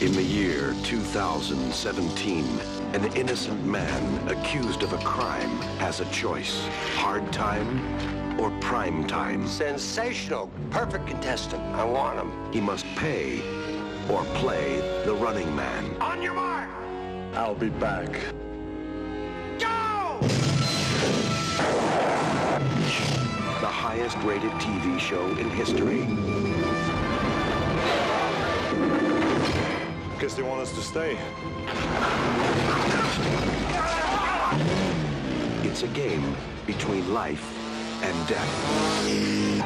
[0.00, 2.44] In the year 2017,
[2.94, 6.66] an innocent man accused of a crime has a choice.
[6.94, 9.46] Hard time or prime time.
[9.46, 10.50] Sensational.
[10.70, 11.62] Perfect contestant.
[11.74, 12.32] I want him.
[12.50, 13.42] He must pay
[14.08, 15.94] or play the running man.
[16.00, 16.70] On your mark.
[17.34, 18.10] I'll be back.
[19.58, 20.18] Go!
[23.60, 26.06] The highest rated TV show in history.
[30.20, 31.16] Guess they want us to stay.
[35.66, 37.42] It's a game between life
[38.04, 39.64] and death.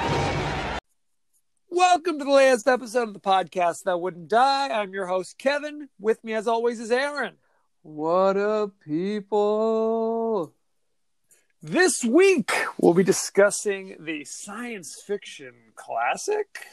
[1.68, 4.68] Welcome to the last episode of the podcast that wouldn't die.
[4.68, 5.88] I'm your host, Kevin.
[5.98, 7.34] With me, as always, is Aaron.
[7.82, 10.52] What up, people?
[11.60, 16.64] This week, we'll be discussing the science fiction classic,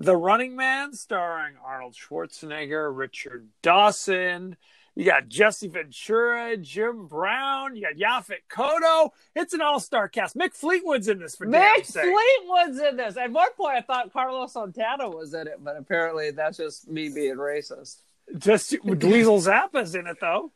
[0.00, 4.56] The Running Man, starring Arnold Schwarzenegger, Richard Dawson.
[4.94, 7.76] You got Jesse Ventura, Jim Brown.
[7.76, 9.10] You got Yaphet Kotto.
[9.34, 10.36] It's an all-star cast.
[10.36, 11.86] Mick Fleetwood's in this for damn Mick.
[11.86, 13.16] Fleetwood's in this.
[13.16, 17.08] At one point, I thought Carlos Santana was in it, but apparently that's just me
[17.08, 17.98] being racist.
[18.36, 20.52] Just Dweezil Zappa's in it though.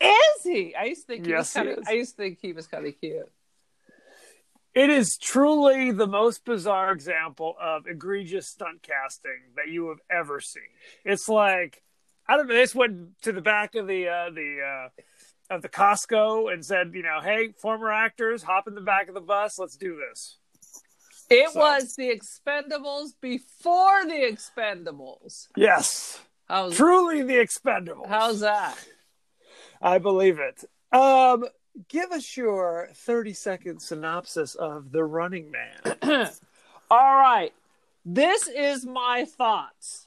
[0.00, 0.74] Is he?
[0.74, 1.84] I used to think he Yes, was kind of.
[1.88, 3.30] I used to think he was kind of cute.
[4.74, 10.40] It is truly the most bizarre example of egregious stunt casting that you have ever
[10.40, 10.62] seen.
[11.04, 11.82] It's like
[12.26, 12.54] I don't know.
[12.54, 14.88] They just went to the back of the uh, the
[15.50, 19.08] uh, of the Costco and said, you know, hey, former actors, hop in the back
[19.08, 19.58] of the bus.
[19.58, 20.38] Let's do this.
[21.30, 25.48] It So- was the Expendables before the Expendables.
[25.56, 28.08] Yes, How's truly the Expendables.
[28.08, 28.76] how's that?
[29.80, 30.64] I believe it.
[30.92, 31.44] Um,
[31.88, 35.96] give us your thirty second synopsis of the Running Man.
[36.90, 37.52] All right.
[38.04, 40.06] This is my thoughts.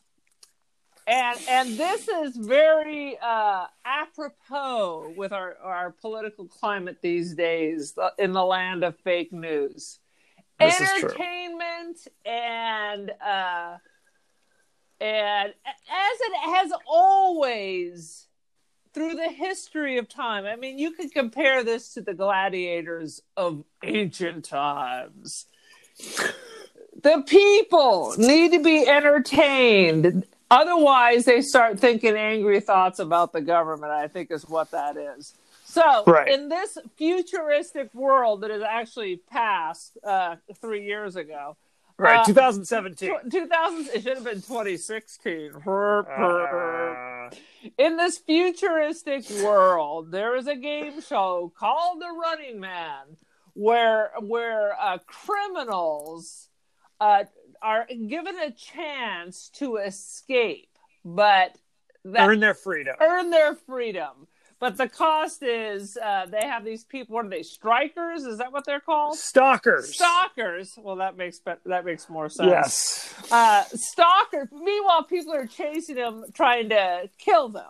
[1.07, 8.09] And and this is very uh, apropos with our, our political climate these days uh,
[8.19, 9.99] in the land of fake news.
[10.59, 11.09] This is true.
[11.09, 13.77] Entertainment and uh,
[14.99, 18.26] and as it has always
[18.97, 20.45] through the history of time.
[20.45, 25.45] I mean, you could compare this to the gladiators of ancient times
[27.01, 33.91] the people need to be entertained otherwise they start thinking angry thoughts about the government
[33.91, 35.33] i think is what that is
[35.65, 36.29] so Right.
[36.29, 41.57] in this futuristic world that is actually passed uh, three years ago
[41.99, 43.09] Right, Uh, 2017.
[43.11, 47.29] tw- 2000 it should have been 2016 Uh,
[47.77, 53.17] in this futuristic world, there is a game show called The Running Man,
[53.53, 56.49] where where uh, criminals
[56.99, 57.23] uh,
[57.61, 60.69] are given a chance to escape,
[61.03, 61.57] but
[62.05, 62.95] that earn their freedom.
[63.01, 64.27] earn their freedom.
[64.59, 67.13] But the cost is uh, they have these people.
[67.15, 67.43] What are they?
[67.43, 68.23] Strikers?
[68.23, 69.15] Is that what they're called?
[69.15, 69.93] Stalkers.
[69.93, 70.73] Stalkers.
[70.77, 73.13] Well, that makes that makes more sense Yes.
[73.31, 74.47] uh, stalkers.
[74.51, 77.69] Meanwhile, people are chasing them, trying to kill them.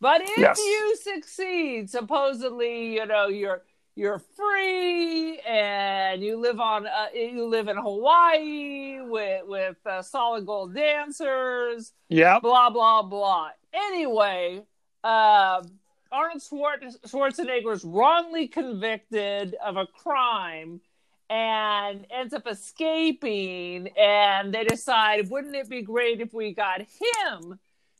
[0.00, 0.58] But if Yes.
[0.58, 3.62] you succeed, supposedly, you know you're
[3.96, 10.46] you're free and you live on uh, you live in Hawaii with with uh, solid
[10.46, 11.92] gold dancers.
[12.10, 12.42] Yep.
[12.42, 13.50] Blah blah blah.
[13.72, 14.62] Anyway,
[15.02, 15.62] uh,
[16.12, 20.82] Arnold Schwarzenegger was wrongly convicted of a crime
[21.30, 27.58] and ends up escaping and they decide wouldn't it be great if we got him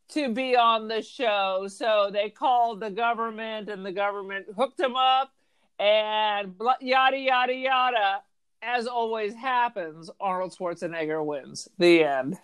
[0.09, 1.67] to be on the show?
[1.69, 5.33] So they called the government and the government hooked him up
[5.79, 8.23] and yada yada yada.
[8.61, 11.67] As always happens arnold schwarzenegger wins.
[11.79, 12.39] The end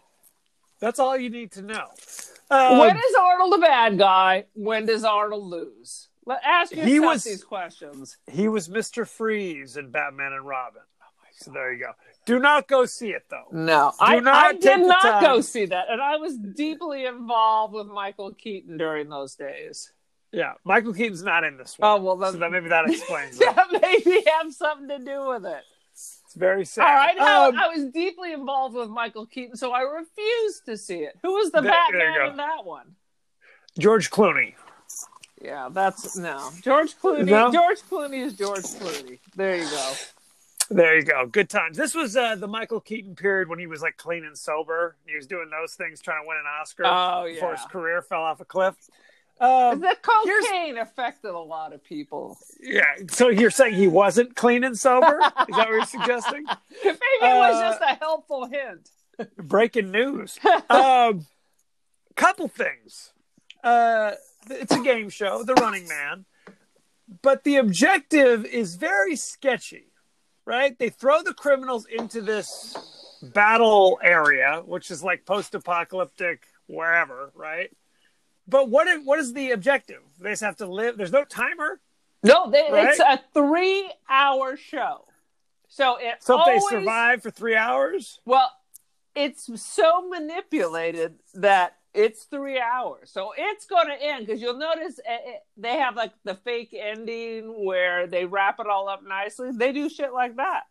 [0.80, 1.86] That's all you need to know.
[2.50, 6.98] Um, when is arnold a bad guy when does arnold lose let ask yourself He
[7.00, 9.06] was- these questions he was Mr.
[9.06, 10.82] Freeze in Batman and Robin.
[11.40, 11.92] So there you go.
[12.26, 13.44] Do not go see it though.
[13.52, 17.86] No, I, not I did not go see that, and I was deeply involved with
[17.86, 19.92] Michael Keaton during those days.
[20.32, 21.88] Yeah, Michael Keaton's not in this one.
[22.00, 23.54] Oh well, then so that maybe that explains it.
[23.54, 25.62] that maybe have something to do with it.
[26.38, 26.84] Very sad.
[26.86, 30.76] All right, I, Um, I was deeply involved with Michael Keaton, so I refused to
[30.76, 31.18] see it.
[31.22, 32.94] Who was the there Batman in that one?
[33.78, 34.54] George Clooney.
[35.42, 37.26] Yeah, that's no George Clooney.
[37.26, 37.52] No?
[37.52, 39.18] George Clooney is George Clooney.
[39.36, 39.92] There you go.
[40.70, 41.26] There you go.
[41.26, 41.76] Good times.
[41.76, 44.96] This was uh, the Michael Keaton period when he was like clean and sober.
[45.06, 48.22] He was doing those things, trying to win an Oscar Oh, before his career fell
[48.22, 48.74] off a cliff.
[49.40, 52.36] Um, the cocaine affected a lot of people.
[52.60, 52.82] yeah.
[53.10, 55.18] So you're saying he wasn't clean and sober?
[55.18, 56.44] Is that what you're suggesting?
[56.84, 58.90] Maybe it was Uh, just a helpful hint.
[59.36, 60.38] Breaking news.
[60.70, 61.26] Um,
[62.16, 63.12] couple things.
[63.62, 64.12] Uh,
[64.50, 66.24] it's a game show, The Running Man,
[67.22, 69.92] but the objective is very sketchy,
[70.44, 70.76] right?
[70.78, 72.76] They throw the criminals into this
[73.22, 77.70] battle area, which is like post-apocalyptic wherever, right?
[78.48, 80.00] But what what is the objective?
[80.18, 80.96] They just have to live.
[80.96, 81.80] There's no timer.
[82.22, 82.88] No, they, Right?
[82.88, 85.04] it's a three-hour show.
[85.68, 88.50] So it So if always, they survive for three hours, Well,
[89.14, 93.10] it's so manipulated that it's three hours.
[93.10, 96.74] So it's going to end because you'll notice eh, eh, they have like the fake
[96.78, 99.50] ending where they wrap it all up nicely.
[99.52, 100.62] They do shit like that.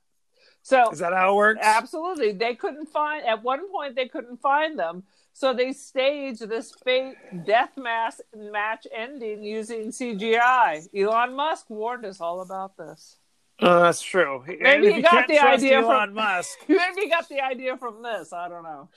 [0.63, 1.59] So is that how it works?
[1.63, 5.03] absolutely, they couldn't find at one point they couldn't find them.
[5.37, 10.87] So they staged this fake death mass match ending using CGI.
[10.97, 13.17] Elon Musk warned us all about this.
[13.59, 14.43] Uh, that's true.
[14.47, 16.57] Maybe if you you got the idea Elon from- Musk.
[16.67, 18.33] Maybe you got the idea from this.
[18.33, 18.89] I don't know.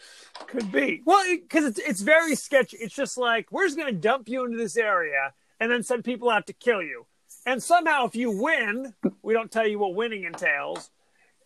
[0.47, 1.03] Could be.
[1.05, 2.79] Well, because it's it's very sketchy.
[2.79, 6.05] It's just like we're just going to dump you into this area and then send
[6.05, 7.05] people out to kill you.
[7.45, 10.89] And somehow, if you win, we don't tell you what winning entails.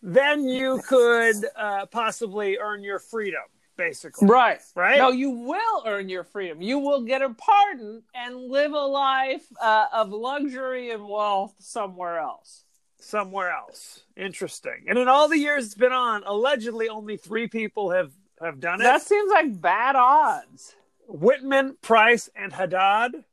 [0.01, 3.43] Then you could uh, possibly earn your freedom,
[3.77, 4.27] basically.
[4.27, 4.59] Right.
[4.75, 4.97] Right?
[4.97, 6.61] No, you will earn your freedom.
[6.61, 12.19] You will get a pardon and live a life uh, of luxury and wealth somewhere
[12.19, 12.63] else.
[12.99, 14.03] Somewhere else.
[14.17, 14.85] Interesting.
[14.87, 18.11] And in all the years it's been on, allegedly only three people have
[18.41, 18.83] have done it.
[18.83, 20.75] That seems like bad odds.
[21.07, 23.23] Whitman, Price, and Haddad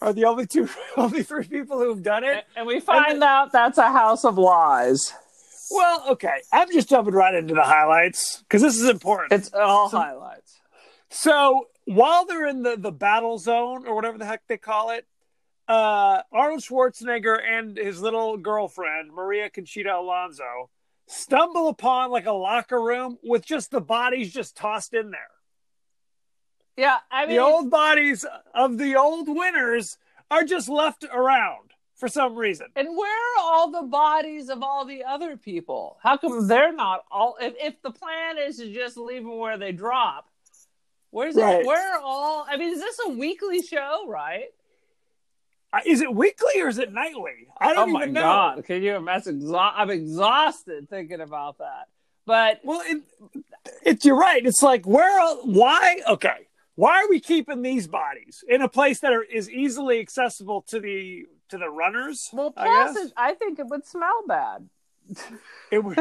[0.00, 2.44] are the only two, only three people who have done it.
[2.56, 5.12] And we find out that's a house of lies.
[5.70, 6.40] Well, okay.
[6.52, 9.32] I'm just jumping right into the highlights because this is important.
[9.32, 10.60] It's all highlights.
[11.10, 15.06] so while they're in the, the battle zone or whatever the heck they call it,
[15.68, 20.70] uh, Arnold Schwarzenegger and his little girlfriend, Maria Conchita Alonso,
[21.06, 25.20] stumble upon like a locker room with just the bodies just tossed in there.
[26.76, 28.24] Yeah, I mean, the old bodies
[28.54, 29.98] of the old winners
[30.30, 31.67] are just left around
[31.98, 32.68] for some reason.
[32.76, 35.98] and where are all the bodies of all the other people?
[36.02, 37.36] How come they're not all?
[37.40, 40.26] If, if the plan is to just leave them where they drop,
[41.10, 41.60] where's Right.
[41.60, 41.66] it?
[41.66, 42.46] Where are all?
[42.48, 44.46] I mean, is this a weekly show, right?
[45.70, 47.46] Uh, Is it weekly or is it nightly?
[47.60, 48.20] I Oh don't my know.
[48.22, 48.64] Oh my god!
[48.64, 48.92] Can you?
[48.92, 51.88] Exa- I'm exhausted thinking about that.
[52.24, 53.02] But Well, it,
[53.82, 54.44] it's you're right.
[54.46, 55.20] It's like where?
[55.44, 56.00] Why?
[56.08, 56.47] Okay,
[56.78, 60.78] why are we keeping these bodies in a place that are, is easily accessible to
[60.78, 62.28] the to the runners?
[62.32, 63.06] well, I plus, guess?
[63.06, 64.68] it, I think it would smell bad.
[65.72, 65.98] It would,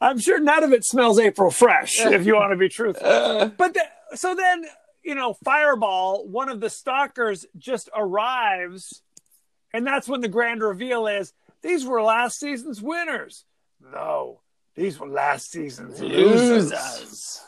[0.00, 3.52] I'm sure none of it smells April fresh, if you want to be truthful.
[3.56, 3.82] But the,
[4.14, 4.64] so then,
[5.02, 9.02] you know, Fireball, one of the stalkers, just arrives,
[9.72, 11.32] and that's when the grand reveal is:
[11.62, 13.44] these were last season's winners.
[13.80, 14.40] No,
[14.74, 17.40] these were last season's losers.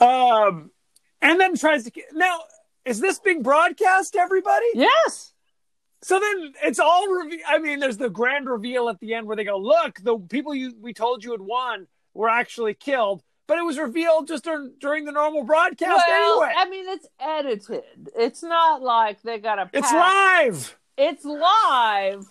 [0.00, 0.70] Um,
[1.22, 2.40] and then tries to now.
[2.84, 4.66] Is this being broadcast, everybody?
[4.74, 5.32] Yes.
[6.02, 9.36] So then it's all reve- I mean, there's the grand reveal at the end where
[9.36, 13.58] they go, "Look, the people you we told you had won were actually killed." But
[13.58, 16.54] it was revealed just during, during the normal broadcast well, anyway.
[16.56, 17.82] I mean, it's edited.
[18.16, 19.68] It's not like they got a.
[19.72, 20.78] it's live.
[20.96, 22.24] It's live,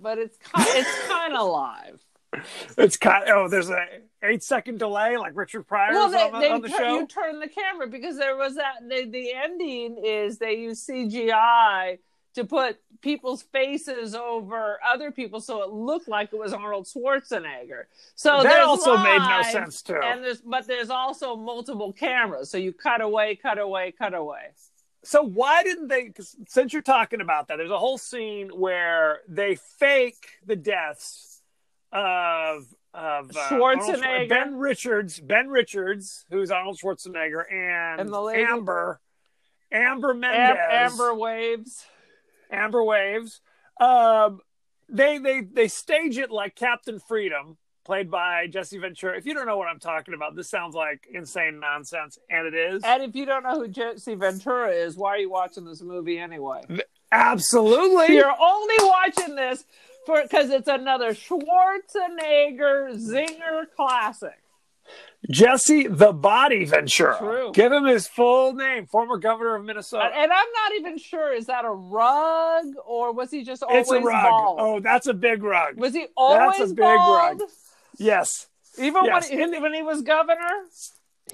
[0.00, 0.68] but it's kind.
[0.72, 2.02] It's kind of live.
[2.78, 3.24] It's kind.
[3.24, 3.86] of, oh, there's a
[4.22, 6.98] eight second delay, like Richard Pryor Well, they, on, the, they on the tur- show.
[7.00, 8.88] you turn the camera because there was that.
[8.88, 11.98] The, the ending is they use CGI
[12.34, 17.84] to put people's faces over other people, so it looked like it was Arnold Schwarzenegger.
[18.14, 20.00] So That also made no sense, too.
[20.02, 24.52] And there's but there's also multiple cameras, so you cut away, cut away, cut away.
[25.04, 26.04] So why didn't they?
[26.10, 31.31] 'cause since you're talking about that, there's a whole scene where they fake the deaths
[31.92, 34.28] of of uh, Schwar- Schwarzenegger.
[34.28, 39.00] Ben Richards, Ben Richards, who's Arnold Schwarzenegger, and, And the lady- Amber,
[39.70, 41.84] Amber Am- Mendez, Amber waves.
[42.50, 43.40] Amber Waves.
[43.80, 44.40] Um,
[44.90, 49.16] they they they stage it like Captain Freedom, played by Jesse Ventura.
[49.16, 52.52] If you don't know what I'm talking about, this sounds like insane nonsense, and it
[52.54, 52.82] is.
[52.84, 56.18] And if you don't know who Jesse Ventura is, why are you watching this movie
[56.18, 56.60] anyway?
[57.10, 58.14] Absolutely.
[58.16, 59.64] You're only watching this
[60.06, 64.38] for because it's another Schwarzenegger zinger classic.
[65.30, 67.16] Jesse the Body Ventura.
[67.16, 67.52] True.
[67.54, 70.10] Give him his full name, former governor of Minnesota.
[70.12, 73.92] And I'm not even sure is that a rug or was he just always it's
[73.92, 74.22] a rug.
[74.24, 74.56] bald?
[74.60, 75.76] Oh, that's a big rug.
[75.76, 77.40] was he always That's a big bald?
[77.40, 77.48] rug.
[77.98, 78.48] Yes.
[78.78, 79.30] Even Yes.
[79.30, 80.48] when, he, when he was governor?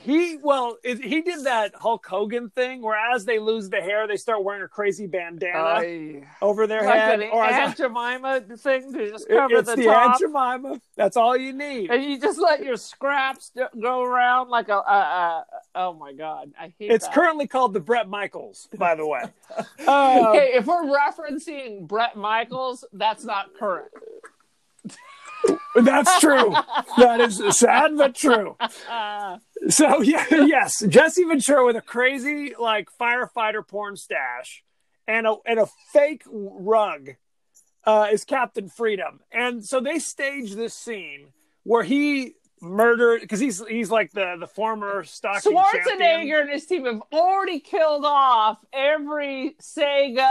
[0.00, 4.06] He well, it, he did that Hulk Hogan thing where as they lose the hair,
[4.06, 7.20] they start wearing a crazy bandana I- over their like head.
[7.32, 10.10] or Aunt Jemima thing to just cover it's the, the, top.
[10.10, 10.80] Aunt Jemima.
[10.96, 11.90] That's all you need.
[11.90, 16.12] and you just let your scraps go- go around like a, a, a oh my
[16.12, 17.14] god, I hate It's that.
[17.14, 19.22] currently called the Bret Michaels, by the way.
[19.86, 23.90] Um, Hey, if we're referencing Bret Michaels, that's not current.
[25.76, 26.54] That's true.
[26.98, 28.56] that is sad but true.
[29.68, 34.64] So yeah, yes, Jesse Ventura with a crazy like firefighter porn stash
[35.06, 37.10] and a and a fake rug
[37.84, 41.28] uh, is Captain Freedom, and so they stage this scene
[41.64, 45.54] where he murdered because he's he's like the the former champion.
[45.56, 50.28] Schwarzenegger and his team have already killed off every Sega.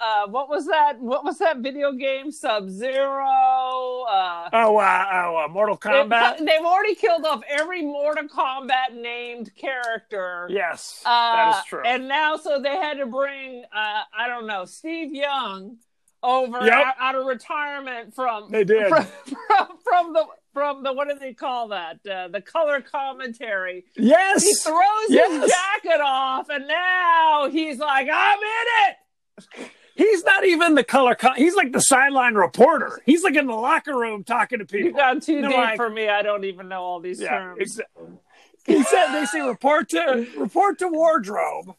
[0.00, 0.98] Uh, what was that?
[1.00, 2.30] What was that video game?
[2.30, 4.02] Sub Zero.
[4.08, 6.44] Uh, Oh, uh, oh, uh, Mortal Kombat.
[6.44, 10.46] They, have already killed off every Mortal Kombat named character.
[10.50, 11.82] yes, Uh, that is true.
[11.84, 15.78] And now, so they had to bring, uh, I don't know, Steve Young
[16.22, 16.72] over Yep.
[16.72, 18.88] out, out of retirement from They did.
[18.88, 19.04] from,
[19.48, 20.24] from, from the
[20.54, 21.98] from the what do they call that?
[22.10, 23.84] Uh, the color commentary.
[23.96, 30.44] yes, He throws his jacket off, and now he's like, "I'm in it." he's not
[30.46, 31.14] even the color.
[31.16, 33.00] Co- he's like the sideline reporter.
[33.04, 34.88] He's like in the locker room talking to people.
[34.90, 36.08] You got too deep like- for me.
[36.08, 37.78] I don't even know all these Yeah, terms.
[37.80, 38.18] exa-
[38.66, 41.74] he said they say report to report to wardrobe.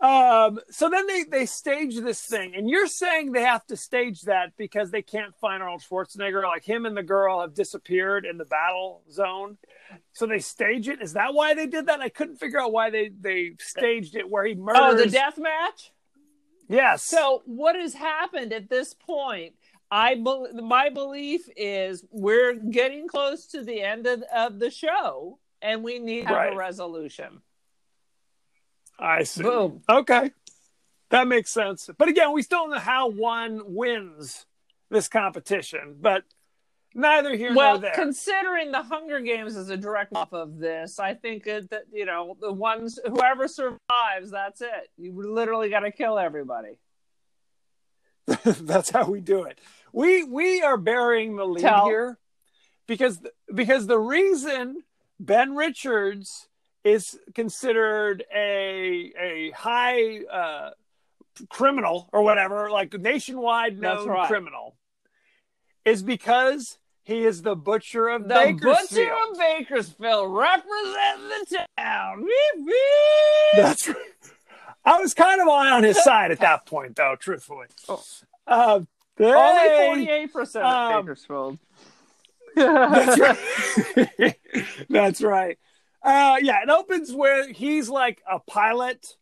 [0.00, 4.22] Um, so then they they stage this thing, and you're saying they have to stage
[4.22, 6.42] that because they can't find Arnold Schwarzenegger.
[6.42, 9.58] Like him and the girl have disappeared in the battle zone,
[10.14, 11.02] so they stage it.
[11.02, 12.00] Is that why they did that?
[12.00, 14.80] I couldn't figure out why they they staged it where he murders.
[14.82, 15.92] Oh, the death match.
[16.66, 17.02] Yes.
[17.02, 19.54] So what has happened at this point?
[19.90, 25.38] I bel my belief is we're getting close to the end of, of the show,
[25.60, 26.52] and we need to have Right.
[26.54, 27.42] a resolution.
[29.00, 29.42] I see.
[29.42, 29.82] Boom.
[29.88, 30.30] Okay.
[31.10, 31.88] That makes sense.
[31.98, 34.46] But again, we still don't know how one wins
[34.90, 36.24] this competition, but
[36.94, 37.92] neither here Well, nor there.
[37.94, 42.04] considering the Hunger Games is a direct off of this, I think it, that you
[42.04, 44.90] know the ones whoever survives, that's it.
[44.96, 46.78] You literally got to kill everybody.
[48.44, 49.58] That's how we do it.
[49.92, 52.18] We we are burying the lead Tell- here
[52.86, 53.18] because
[53.52, 54.84] because the reason
[55.18, 56.48] Ben Richards
[56.84, 60.70] is considered a a high uh,
[61.48, 64.28] criminal or whatever, like nationwide known right.
[64.28, 64.76] criminal,
[65.84, 68.88] is because he is the butcher of The Bakersfield.
[68.90, 72.26] butcher of Bakersfield representing the town.
[73.56, 73.96] That's right.
[74.84, 77.16] I was kind of on his side at that point, though.
[77.18, 77.66] Truthfully,
[78.46, 78.80] uh,
[79.18, 79.86] Only hey!
[79.88, 81.58] forty-eight percent um, of Bakersfield.
[82.56, 83.18] That's
[84.18, 84.36] right.
[84.88, 85.58] That's right.
[86.02, 89.16] Uh, yeah, it opens where he's like a pilot.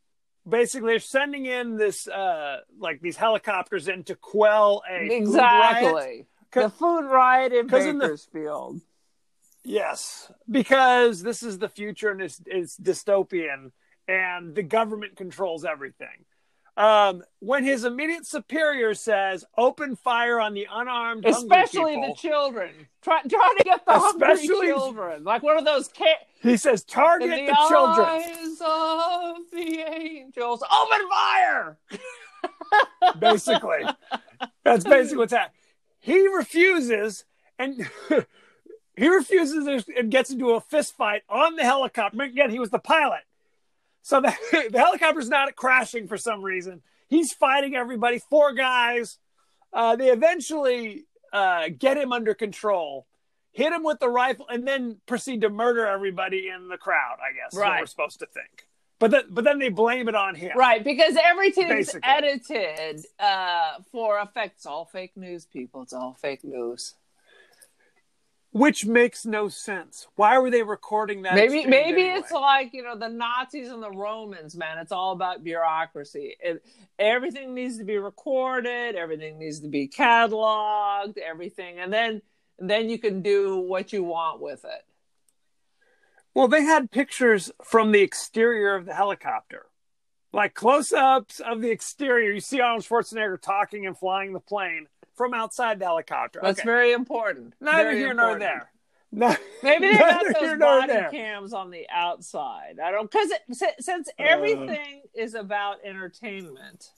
[0.49, 5.23] Basically, they're sending in this, uh, like these helicopters in to quell a food riot.
[5.23, 6.27] Exactly.
[6.53, 8.81] The 'Cause- food riot in 'cause in the- Bakersfield.
[9.65, 13.73] Yes, because this is the future and it's, it's dystopian,
[14.07, 16.25] and the government controls everything.
[16.79, 22.71] Um, when his immediate superior says, "Open fire on the unarmed, Especially people," the children.
[23.03, 25.25] Try, try to get the hungry Especially- children.
[25.25, 30.63] Like one of those ca- he says, "Target the, the, children." eyes of the angels.
[30.63, 31.79] Open fire!
[33.19, 33.85] basically.
[34.63, 35.55] That's basically what's happening.
[35.99, 37.25] He refuses,
[37.59, 37.91] and
[38.97, 42.23] he refuses and gets into a fist fight on the helicopter.
[42.23, 43.23] Again, he was the pilot.
[44.09, 44.35] So the,
[44.73, 46.81] the helicopter's not crashing for some reason.
[47.09, 49.19] He's fighting everybody, four guys.
[49.71, 53.07] Uh, they eventually uh, get him under control,
[53.53, 57.35] hit him with the rifle, and then proceed to murder everybody in the crowd, I
[57.35, 57.81] guess, is what Right.
[57.83, 58.67] we're supposed to think.
[58.99, 60.57] But, then, but then they blame it on him.
[60.57, 62.01] Right, because everything's Basically.
[62.09, 64.55] edited uh, for effect.
[64.57, 65.83] It's all fake news, people.
[65.83, 66.95] It's all fake news.
[68.53, 70.07] Which makes no sense.
[70.17, 71.35] Why were they recording that?
[71.35, 72.21] maybe maybe anyway?
[72.21, 74.79] it's like you know the Nazis and the Romans, man.
[74.79, 76.37] It's all about bureaucracy.
[76.41, 76.65] It,
[76.99, 78.97] everything needs to be recorded.
[78.97, 81.19] Everything needs to be cataloged.
[81.19, 82.23] Everything, and then
[82.59, 84.85] and then you can do what you want with it.
[86.35, 89.67] well, they had pictures from the exterior of the helicopter,
[90.33, 92.33] like close-ups of the exterior.
[92.33, 94.87] You see Arnold Schwarzenegger talking and flying the plane
[95.19, 96.41] from outside the helicopter.
[96.43, 96.67] That's Okay.
[96.67, 97.53] very important.
[97.61, 98.71] neither Very here nor there.
[99.13, 101.11] No, Maybe they got those here body there.
[101.11, 102.79] cams on the outside.
[102.83, 103.31] I don't because
[103.81, 104.13] since Uh.
[104.23, 106.91] everything is about entertainment.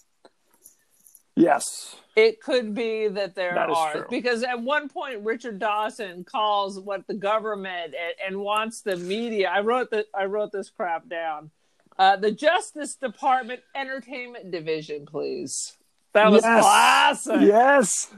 [1.37, 1.97] Yes.
[2.17, 4.07] It could be that there That is are true.
[4.11, 9.49] because at one point Richard Dawson calls what the government and, and wants the media.
[9.49, 10.07] I wrote that.
[10.15, 11.50] I wrote this crap down.
[11.99, 15.77] Uh, the Justice Department Entertainment Division, please.
[16.12, 16.62] That was Yes.
[16.62, 17.40] classic.
[17.43, 18.14] Yes.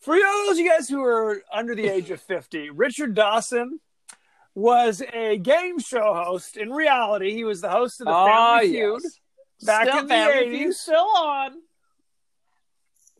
[0.00, 3.80] For those of you guys who are under the age of 50, Richard Dawson
[4.54, 6.56] was a game show host.
[6.56, 9.20] In reality, he was the host of the Oh, Family Feud yes.
[9.64, 10.74] back Still, in the Family Feud 80s.
[10.74, 11.62] still on.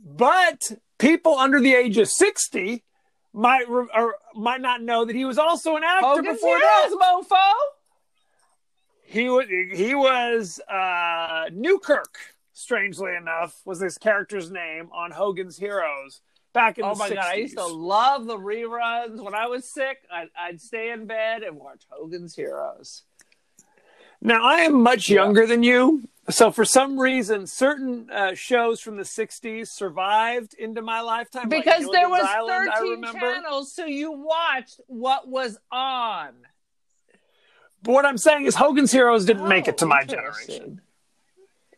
[0.01, 2.85] But people under the age of 60
[3.33, 6.91] might re- or might not know that he was also an actor Hogan's before Heroes,
[6.91, 7.23] that.
[7.31, 7.53] mofo.
[9.03, 12.19] He was he was uh, Newkirk.
[12.67, 16.23] Strangely enough, was this character's name on Hogan's Heroes
[16.55, 16.97] back in the world?
[17.03, 19.23] Oh my god, I used to love the reruns.
[19.23, 23.03] When I was sick, I'd, I'd stay in bed and watch Hogan's Heroes.
[24.23, 25.17] Now I am much Yeah.
[25.17, 30.81] younger than you, so for some reason, certain uh, shows from the '60s survived into
[30.81, 31.51] my lifetime.
[31.51, 36.31] like Because there was Island, 13 channels, so you watched what was on.
[37.83, 40.81] But what I'm saying is, Hogan's Heroes didn't make it to Oh, my generation.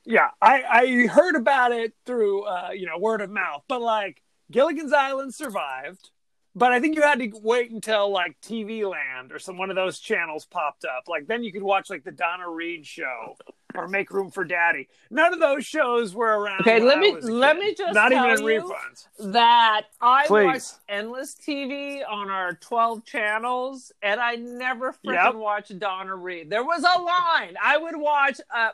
[0.09, 4.23] Yeah, I, I heard about it through uh, you know word of mouth, but like
[4.51, 6.11] Gilligan's Island survived.
[6.55, 9.77] But I think you had to wait until like TV Land or some one of
[9.77, 11.05] those channels popped up.
[11.07, 13.37] Like then you could watch like the Donna Reed show
[13.77, 14.89] or Make Room for Daddy.
[15.11, 16.63] None of those shows were around.
[16.63, 17.61] Okay, let me- let kid.
[17.65, 19.33] me just not even in tell you- refunds.
[19.33, 20.45] That I Please.
[20.47, 25.35] watched endless TV on our 12 channels, and I never freaking Yep.
[25.35, 26.51] watched Donna Reed.
[26.51, 27.55] There was a line.
[27.63, 28.71] I would watch uh,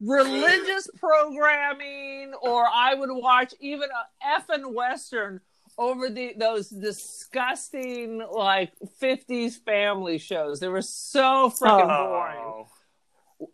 [0.00, 5.40] religious programming, or I would watch even a effing Western
[5.78, 10.60] over the those disgusting like 50s family shows.
[10.60, 12.08] They were so freaking oh.
[12.08, 12.38] boring.
[12.38, 12.68] Oh.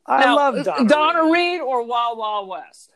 [0.07, 0.89] I Now, love uh, Donna.
[0.89, 1.33] Donna Reed.
[1.33, 2.91] Reed or Wild Wild West.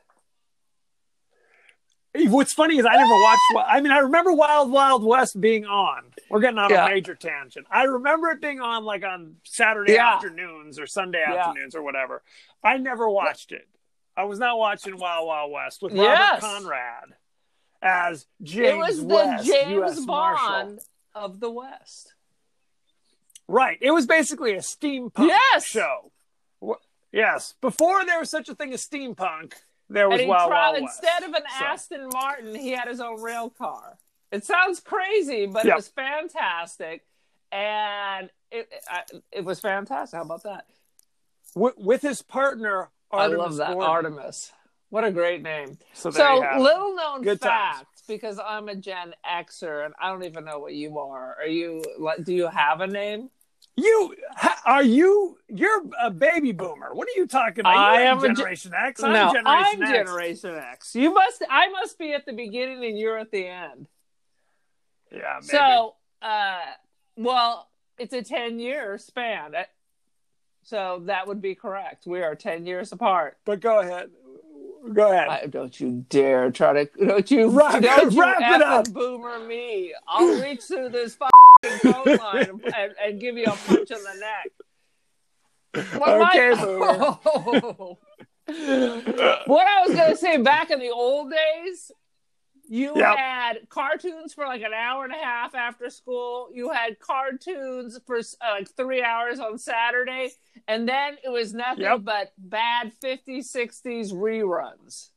[2.14, 3.68] What's funny is I never watched.
[3.68, 6.02] I mean, I remember Wild Wild West being on.
[6.28, 6.86] We're getting on Yeah.
[6.86, 7.66] a major tangent.
[7.70, 10.14] I remember it being on like on Saturday Yeah.
[10.14, 11.36] afternoons or Sunday Yeah.
[11.48, 12.22] afternoons or whatever.
[12.64, 13.68] I never watched it.
[14.16, 16.42] I was not watching Wild Wild West with Yes.
[16.42, 17.14] Robert Conrad
[17.80, 20.00] as James it was the West, James U.S.
[20.00, 20.48] Marshal.
[20.48, 20.80] Bond
[21.14, 22.14] of the West.
[23.46, 23.78] Right.
[23.80, 25.64] It was basically a steampunk Yes.
[25.64, 26.10] show.
[26.64, 26.82] Wh-
[27.12, 27.54] Yes.
[27.60, 29.54] Before there was such a thing as steampunk,
[29.90, 32.88] there was and he Wild tried Wild instead of an So- Aston Martin, he had
[32.88, 33.98] his own rail car.
[34.32, 35.72] It sounds crazy, but Yep.
[35.72, 37.04] it was fantastic,
[37.52, 38.72] and it
[39.32, 40.16] it was fantastic.
[40.16, 40.66] How about that?
[41.54, 43.90] Wi- with his partner Artemis I love that Gordon.
[43.90, 44.52] Artemis.
[44.90, 45.78] What a great name.
[45.92, 47.78] So, there So little known Good times.
[47.78, 51.36] fact, because I'm a Gen Xer and I don't even know what you are.
[51.40, 51.82] Are you?
[51.98, 53.30] like, Do you have a name?
[53.76, 54.14] You
[54.66, 55.38] are you?
[55.48, 56.92] You're a baby boomer.
[56.92, 57.76] What are you talking about?
[57.76, 59.02] I am a Generation X.
[59.02, 59.90] I'm no, Generation I'm X.
[59.90, 60.94] Generation X.
[60.94, 61.42] You must.
[61.48, 63.88] I must be at the beginning and you're at the end.
[65.12, 65.38] Yeah.
[65.40, 65.46] Maybe.
[65.46, 66.58] So, uh,
[67.16, 69.54] well, it's a 10 year span.
[70.62, 72.06] So that would be correct.
[72.06, 73.38] We are 10 years apart.
[73.44, 74.10] but go ahead.
[74.92, 75.28] Go ahead.
[75.28, 78.88] I, don't you dare try to, don't you, Wrap- don't you wrap it up.
[78.92, 79.94] boomer me.
[80.08, 84.14] I'll reach through this fucking phone line and, and, give you a punch in the
[84.20, 85.94] neck.
[86.00, 87.18] What Okay, boomer.
[89.46, 91.92] what I was going to say back in the old days,
[92.72, 93.16] you Yep.
[93.18, 96.48] had cartoons for like an hour and a half after school.
[96.54, 100.30] You had cartoons for uh, like three hours on Saturday.
[100.68, 102.04] And then it was nothing Yep.
[102.04, 105.08] but bad 50s, 60s reruns.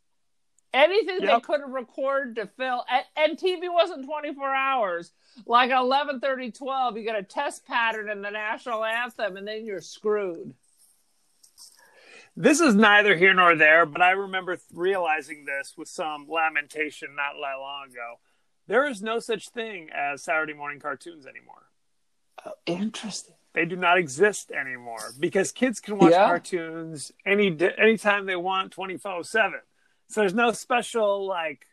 [0.73, 2.83] Anything they could have recorded to fill.
[2.89, 5.11] And, and TV wasn't 24 hours.
[5.45, 9.63] Like 11, 30, 12, you get a test pattern in the national anthem, and then
[9.63, 10.55] you're screwed.
[12.35, 17.09] This is neither here nor there, but I remember th- realizing this with some lamentation
[17.15, 18.15] not that long ago.
[18.67, 21.67] There is no such thing as Saturday morning cartoons anymore.
[22.45, 23.35] Oh, Interesting.
[23.53, 26.25] They do not exist anymore because kids can watch Yeah.
[26.25, 29.59] cartoons any anytime they want, twenty four seven.
[30.07, 31.67] So there's no special like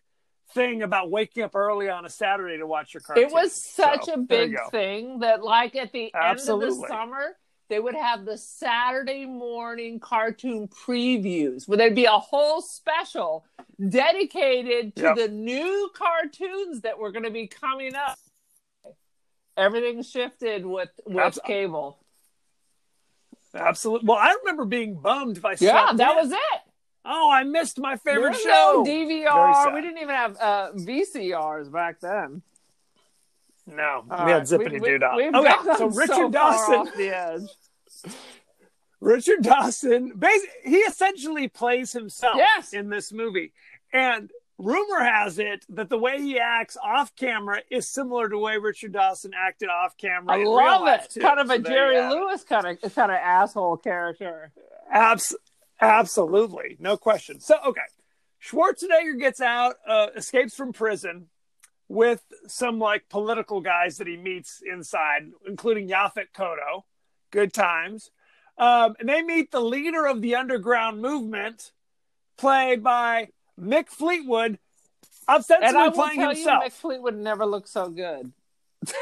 [0.52, 3.24] thing about waking up early on a Saturday to watch your cartoon.
[3.24, 7.36] It was such So, a big thing that, like, at the end of the summer,
[7.70, 13.46] they would have the Saturday morning cartoon previews where there'd be a whole special
[13.88, 15.16] dedicated to Yep.
[15.16, 18.18] the new cartoons that were going to be coming up.
[19.56, 21.98] Everything shifted with with cable.
[23.54, 24.06] Absolutely.
[24.06, 26.16] Well, I remember being bummed if I Yeah, that in.
[26.16, 26.60] was it.
[27.04, 28.82] Oh, I missed my favorite show.
[28.84, 29.74] no DVR.
[29.74, 32.42] We didn't even have uh, VCRs back then.
[33.66, 35.14] No, All we right, had zippity doo dah.
[35.14, 36.92] Okay, so Richard far Dawson.
[36.96, 37.48] the edge.
[39.00, 40.20] Richard Dawson,
[40.64, 42.72] he essentially plays himself Yes.
[42.74, 43.52] in this movie.
[43.92, 48.38] And rumor has it that the way he acts off camera is similar to the
[48.38, 50.34] way Richard Dawson acted off camera.
[50.38, 51.10] I love it.
[51.10, 51.20] too.
[51.20, 52.10] Kind of a there Jerry it.
[52.10, 54.52] Lewis kind of kind of asshole character.
[54.92, 55.34] Abs-
[55.80, 57.40] absolutely, no question.
[57.40, 57.80] So, okay,
[58.42, 61.28] Schwarzenegger gets out, uh, escapes from prison
[61.88, 66.84] with some like political guys that he meets inside, including Yaphet Kotto.
[67.30, 68.10] Good times,
[68.58, 71.72] um, and they meet the leader of the underground movement,
[72.36, 73.28] played by
[73.60, 74.58] Mick Fleetwood,
[75.28, 76.64] ostensibly I will playing tell himself.
[76.64, 78.32] you, Mick Fleetwood never looked so good.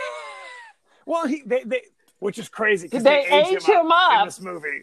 [1.06, 1.82] Well, he they, they
[2.18, 4.82] which is crazy because They they, age age him, him up, in this movie.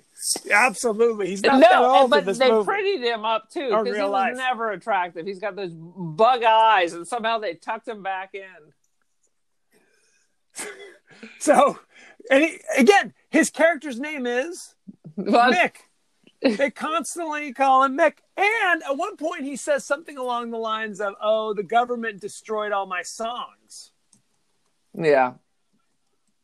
[0.52, 2.68] Absolutely, he's not no, that old but in this they movie.
[2.68, 4.36] prettied him up too because he was life.
[4.36, 5.28] never attractive.
[5.28, 8.44] He's got those bug eyes, and somehow they tucked him back in.
[11.40, 11.80] So,
[12.30, 14.76] and he, again, his character's name is
[15.18, 15.76] But Mick.
[16.58, 18.18] They constantly call him Mick.
[18.38, 22.72] And at one point, he says something along the lines of, "Oh, the government destroyed
[22.72, 23.92] all my songs.
[24.94, 25.34] yeah,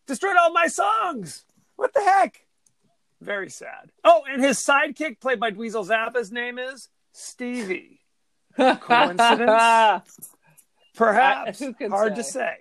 [0.07, 1.45] Destroyed all my songs.
[1.75, 2.45] What the heck?"
[3.21, 3.91] Very sad.
[4.03, 7.99] Oh, and his sidekick, played by Dweezil Zappa's name is Stevie.
[8.57, 10.31] Coincidence?
[10.95, 11.59] Perhaps.
[11.77, 12.31] Can Hard to say?
[12.31, 12.57] say.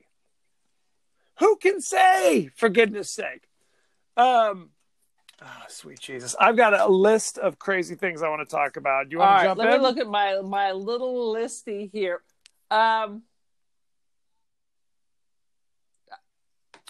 [1.39, 2.51] Who can say?
[2.55, 3.49] For goodness sake.
[4.21, 4.71] Um,
[5.43, 6.35] oh, sweet Jesus.
[6.39, 9.09] I've got a list of crazy things I want to talk about.
[9.09, 9.71] Do you All want to right, jump let in?
[9.73, 12.21] Let me look at my my little listy here.
[12.71, 13.23] Um,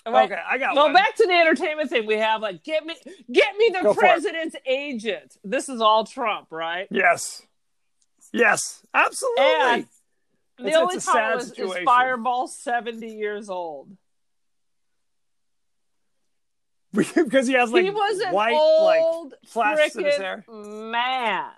[0.07, 0.93] right, Okay, I got Go one.
[0.93, 2.07] back to the entertainment thing.
[2.07, 2.95] We have like get me
[3.31, 5.37] get me the Go president's agent.
[5.45, 6.89] This is all Trump, right?
[6.91, 7.43] Yes.
[8.33, 8.83] Yes.
[8.95, 9.45] Absolutely.
[9.45, 9.87] And
[10.59, 11.77] the It's- only it's time was is.
[11.85, 13.97] Fireball seventy years old.
[16.93, 20.45] because he has like he was an white old like flashes in his hair.
[20.49, 21.51] man.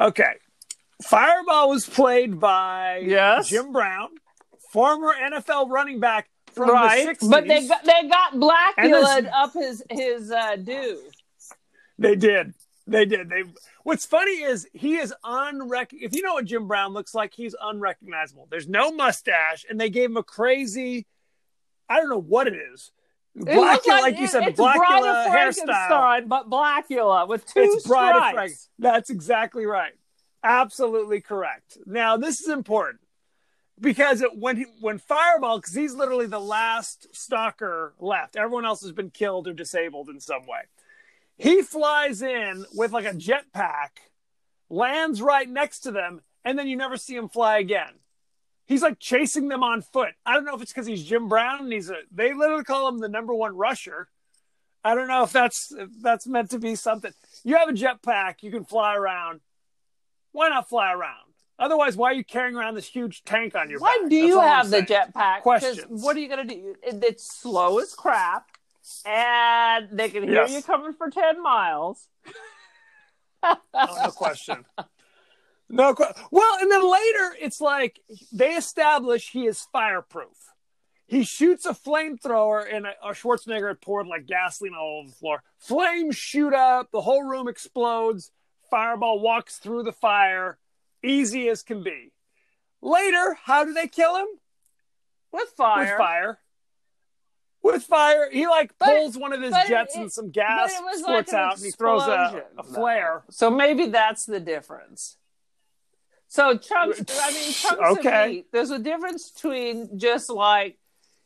[0.00, 0.34] Okay.
[1.02, 3.48] Fireball was played by Yes.
[3.48, 4.08] Jim Brown,
[4.72, 7.30] former NFL running back from right, the 60s.
[7.30, 11.00] but they got they got And Blacula up his his uh, due.
[11.98, 12.54] They did.
[12.86, 13.28] They did.
[13.28, 13.44] They.
[13.84, 15.88] What's funny is he is unrec.
[15.92, 18.48] If you know what Jim Brown looks like, he's unrecognizable.
[18.50, 21.06] There's no mustache, and they gave him a crazy.
[21.88, 22.90] I don't know what it is.
[23.36, 26.28] Blacula, looks like, you said, it's Blacula hairstyle.
[26.28, 28.68] But Blacula with two It's stripes.
[28.78, 29.92] That's exactly right.
[30.42, 31.78] Absolutely correct.
[31.86, 33.00] Now this is important
[33.80, 38.36] because it, when he, when Fireball, because he's literally the last stalker left.
[38.36, 40.62] Everyone else has been killed or disabled in some way.
[41.36, 43.90] He flies in with like a jetpack,
[44.68, 47.92] lands right next to them, and then you never see him fly again.
[48.68, 50.10] He's like chasing them on foot.
[50.24, 51.96] I don't know if it's because he's Jim Brown and he's a.
[52.12, 54.08] They literally call him the number one rusher.
[54.84, 57.12] I don't know if that's if that's meant to be something.
[57.44, 59.40] You have a jetpack, you can fly around.
[60.32, 61.32] Why not fly around?
[61.58, 64.10] Otherwise, why are you carrying around this huge tank on your Why back?
[64.10, 65.40] do That's you have the jetpack?
[65.40, 65.84] Questions.
[66.04, 66.74] What are you going to do?
[66.82, 68.46] It- It's slow as crap,
[69.04, 70.52] and they can hear Yes.
[70.52, 72.06] you coming for ten miles.
[73.42, 74.64] Oh, no question.
[75.70, 75.94] No
[76.30, 78.00] Well, and then later it's like
[78.32, 80.36] they establish he is fireproof.
[81.06, 85.42] He shoots a flamethrower, and a, Schwarzenegger had poured like gasoline all over the floor.
[85.58, 88.30] Flames shoot up, the whole room explodes.
[88.70, 90.58] Fireball walks through the fire,
[91.02, 92.12] easy as can be.
[92.82, 94.26] Later, how do they kill him?
[95.32, 95.84] With fire.
[95.84, 96.38] With fire.
[97.62, 100.80] With fire, he like But- pulls one of his jets it- and some gas but
[100.80, 103.24] it was squirts like an out, and he throws a, a flare.
[103.30, 105.17] So maybe that's the difference.
[106.28, 108.24] So chunks, I mean chunks Okay.
[108.24, 108.46] of meat.
[108.52, 110.78] There's a difference between just like,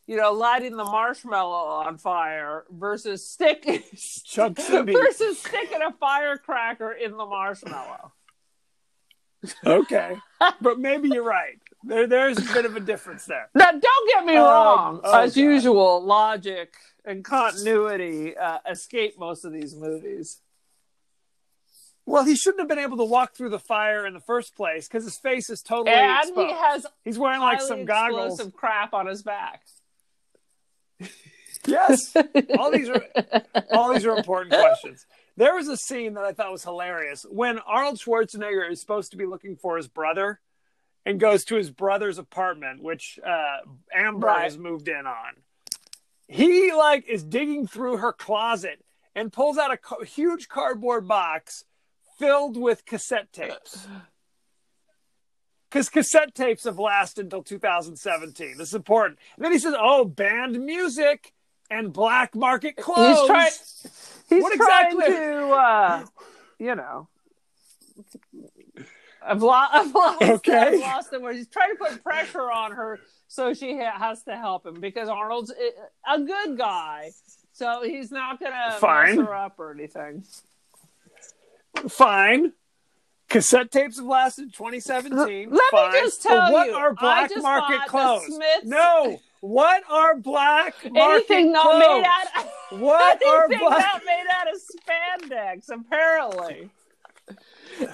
[0.06, 3.82] you know, lighting the marshmallow on fire versus sticking
[4.24, 4.94] Chunks of meat.
[4.96, 8.12] versus sticking a firecracker in the marshmallow.
[9.66, 10.18] Okay,
[10.60, 11.58] but maybe you're right.
[11.82, 13.50] There, there's a bit of a difference there.
[13.56, 15.00] Now, don't get me Um, wrong.
[15.02, 15.40] oh, As God.
[15.40, 20.38] usual, logic and continuity uh, escape most of these movies.
[22.04, 24.88] Well, he shouldn't have been able to walk through the fire in the first place
[24.88, 26.48] because his face is totally and exposed.
[26.48, 28.32] he has He's wearing like some goggles.
[28.34, 29.62] explosive crap on his back.
[31.64, 32.12] Yes,
[32.58, 33.04] all these are
[33.70, 35.06] all these are important questions.
[35.36, 39.16] There was a scene that I thought was hilarious when Arnold Schwarzenegger is supposed to
[39.16, 40.40] be looking for his brother
[41.06, 43.58] and goes to his brother's apartment, which uh,
[43.94, 44.42] Amber Right.
[44.42, 45.34] has moved in on.
[46.26, 48.84] He like is digging through her closet
[49.14, 51.62] and pulls out a ca- huge cardboard box
[52.22, 53.86] filled with cassette tapes.
[55.68, 58.58] Because cassette tapes have lasted until 2017.
[58.58, 59.18] This is important.
[59.36, 61.32] And then he says, "Oh, banned music
[61.70, 63.50] and black market clothes." He's trying.
[64.28, 66.04] He's What trying exactly- to, uh,
[66.58, 67.08] you know,
[69.24, 70.22] I've, lo- I've lost.
[70.22, 70.58] Okay.
[70.58, 71.36] I've lost the word.
[71.36, 75.08] He's trying to put pressure on her, so she ha- has to help him because
[75.08, 75.52] Arnold's
[76.06, 77.10] a good guy,
[77.52, 79.16] so he's not gonna Fine.
[79.16, 80.24] mess her up or anything.
[81.88, 82.52] Fine.
[83.28, 85.50] Cassette tapes have lasted 2017.
[85.50, 88.26] Let me just tell But what you, are I black market clothes?
[88.26, 89.20] Smiths- No.
[89.40, 91.80] What are black market Anything not clothes?
[91.80, 92.44] made out.
[92.72, 92.80] of...
[92.80, 93.60] What are black?
[93.60, 96.70] not made out of spandex, apparently.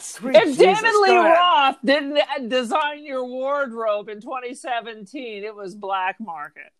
[0.00, 1.16] Sweet If Jesus, David Lee.
[1.16, 6.72] Roth didn't uh, design your wardrobe in 2017, it was black market.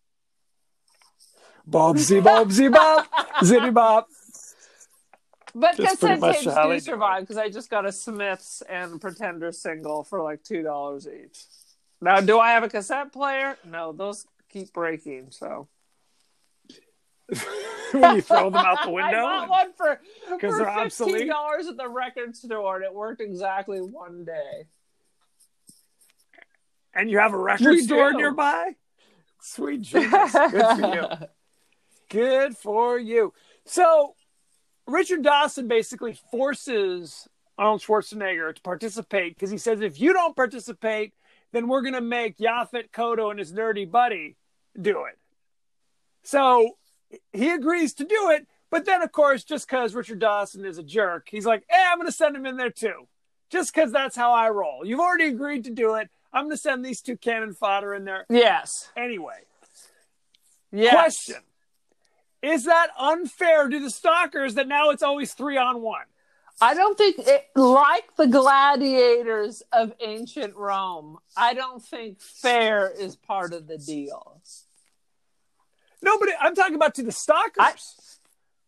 [1.69, 3.05] Bobsy bobsy bob,
[3.41, 4.05] zitty bob.
[5.55, 10.03] But That's much tapes do survive because I just got a Smiths and Pretender single
[10.03, 11.39] for like two dollars each.
[12.01, 13.57] Now, do I have a cassette player?
[13.65, 15.27] No, those keep breaking.
[15.31, 15.67] So
[17.91, 21.27] when you throw them out the window, I bought one for 'Cause for they're obsolete?
[21.27, 24.65] dollars at the record store, and it worked exactly one day.
[26.93, 28.17] and you have a record We store do.
[28.17, 28.75] nearby?
[29.41, 30.31] Sweet Jesus.
[30.33, 31.05] Good for you.
[32.09, 33.33] Good for you.
[33.65, 34.15] So,
[34.89, 41.13] Richard Dawson basically forces Arnold Schwarzenegger to participate because he says, if you don't participate,
[41.51, 44.35] then we're going to make Yaphet Kotto and his nerdy buddy
[44.79, 45.17] do it.
[46.23, 46.77] So,
[47.33, 48.47] he agrees to do it.
[48.69, 51.97] But then, of course, just because Richard Dawson is a jerk, he's like, hey, I'm
[51.97, 53.07] going to send him in there too.
[53.49, 54.85] Just because that's how I roll.
[54.85, 56.09] You've already agreed to do it.
[56.31, 58.91] I'm going to send these two cannon fodder in there Yes.
[58.95, 59.39] anyway.
[60.71, 60.93] Yes.
[60.93, 61.41] Question
[62.41, 66.05] Is that unfair to the stalkers that now it's always three on one?
[66.61, 73.15] I don't think, it, like the gladiators of ancient Rome, I don't think fair is
[73.15, 74.41] part of the deal.
[76.01, 77.55] No, but I'm talking about to the stalkers.
[77.59, 77.75] I-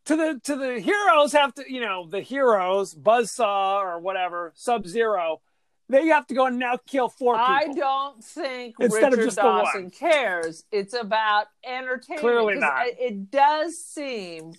[0.06, 4.88] to the to the heroes have to, you know, the heroes, Buzzsaw or whatever, Sub
[4.88, 5.42] Zero,
[5.92, 7.46] they have to go and now kill four people.
[7.48, 9.66] I don't think Instead of Richard just the one.
[9.66, 10.64] Dawson cares.
[10.72, 12.22] It's about entertainment.
[12.22, 12.88] Clearly not.
[12.88, 14.54] It, it does seem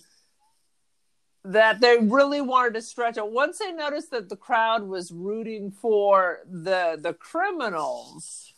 [1.45, 3.27] that they really wanted to stretch it.
[3.27, 8.53] Once they noticed that the crowd was rooting for the the criminals,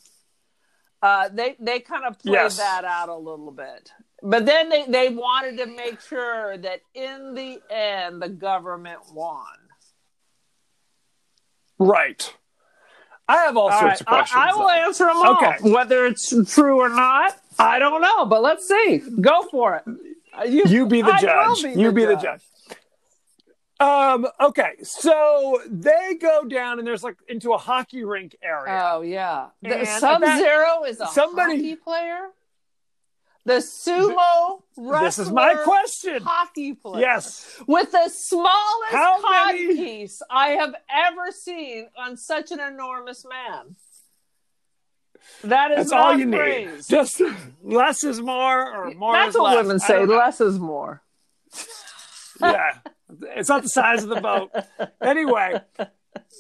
[1.02, 2.58] uh, they they kind of played Yes.
[2.58, 3.92] that out a little bit.
[4.22, 9.46] But then they, they wanted to make sure that in the end the government won.
[11.78, 12.34] Right.
[13.28, 14.40] I have all, All sorts right, of questions.
[14.44, 15.34] I, I will answer them all.
[15.38, 15.56] Okay.
[15.72, 18.26] Whether it's true or not, I don't know.
[18.26, 19.02] But let's see.
[19.20, 19.84] Go for it.
[20.38, 21.64] Uh, You be the I judge.
[21.64, 22.24] will be you the be the judge.
[22.24, 22.42] judge.
[23.80, 24.26] Um.
[24.40, 24.74] Okay.
[24.84, 28.90] So they go down, and there's like into a hockey rink area.
[28.94, 32.30] Oh yeah, the Sub Zero is a somebody- hockey player.
[33.46, 35.06] The sumo wrestler.
[35.06, 36.22] this is my question.
[36.24, 37.02] Hockey player.
[37.02, 37.62] Yes.
[37.68, 43.24] with the smallest How cod many- piece I have ever seen on such an enormous
[43.26, 43.76] man.
[45.44, 46.70] That is That's all you need.
[46.88, 47.22] Just
[47.64, 49.64] less is more, or more That's is what less.
[49.66, 50.06] women say.
[50.06, 51.02] Less is more.
[52.42, 52.78] yeah,
[53.36, 54.52] it's not the size of the boat.
[55.02, 55.62] Anyway,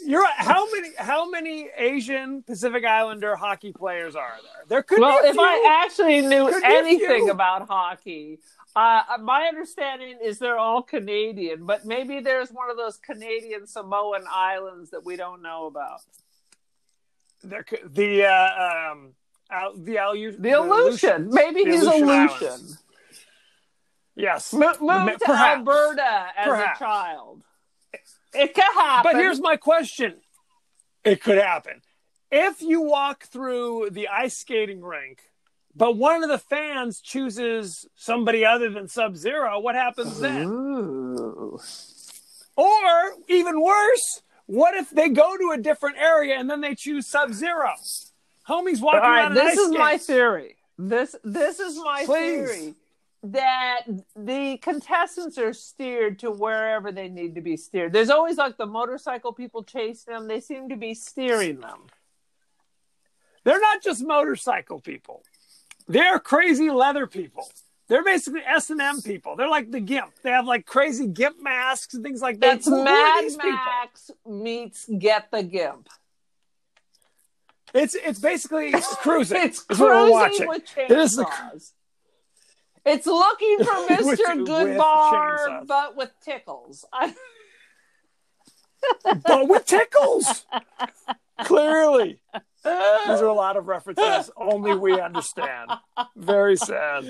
[0.05, 0.33] you're right.
[0.37, 0.89] How many?
[0.97, 4.63] How many Asian Pacific Islander hockey players are there?
[4.67, 8.39] There could Well, if I actually knew Could anything about hockey,
[8.75, 14.25] uh, my understanding is they're all Canadian, but maybe there's one of those Canadian Samoan
[14.29, 16.01] islands that we don't know about.
[17.43, 19.13] there could, the uh, um,
[19.49, 21.29] Al, the Alu, The Aleutian.
[21.31, 22.77] Maybe The he's Aleutian Aleutian.
[24.17, 25.57] Yes, Mo- moved to Perhaps.
[25.59, 26.79] Alberta as Perhaps.
[26.79, 27.43] a child.
[28.35, 29.11] It could happen.
[29.11, 30.15] But here's my question:
[31.03, 31.81] It could happen
[32.31, 35.21] if you walk through the ice skating rink,
[35.75, 39.59] but one of the fans chooses somebody other than Sub Zero.
[39.59, 40.43] What happens then?
[40.43, 41.59] Ooh.
[42.57, 47.07] Or even worse, what if they go to a different area and then they choose
[47.07, 47.71] Sub Zero?
[48.47, 49.33] Homie's walking All right, around.
[49.33, 50.55] this ice is my theory.
[50.77, 52.49] This this is my Please.
[52.49, 52.73] theory
[53.31, 53.81] that
[54.15, 57.93] the contestants are steered to wherever they need to be steered.
[57.93, 60.27] There's always like the motorcycle people chasing them.
[60.27, 61.79] They seem to be steering them.
[63.43, 65.23] They're not just motorcycle people.
[65.87, 67.47] They're crazy leather people.
[67.87, 69.35] They're basically S and M people.
[69.35, 70.11] They're like the Gimp.
[70.23, 72.57] They have like crazy Gimp masks and things like that.
[72.57, 73.51] It's Who Mad these people?
[73.51, 75.87] Max meets Get the Gimp.
[77.75, 79.41] It's it's basically cruising.
[79.41, 80.47] It's is what we're cruising watching.
[80.47, 81.71] with It is the- chainsaws.
[82.85, 84.45] It's looking for Mr.
[84.45, 86.85] Goodbar, but with tickles.
[89.03, 90.45] But with tickles.
[91.43, 92.19] Clearly.
[92.63, 95.71] These are a lot of references only we understand.
[96.15, 97.03] Very sad.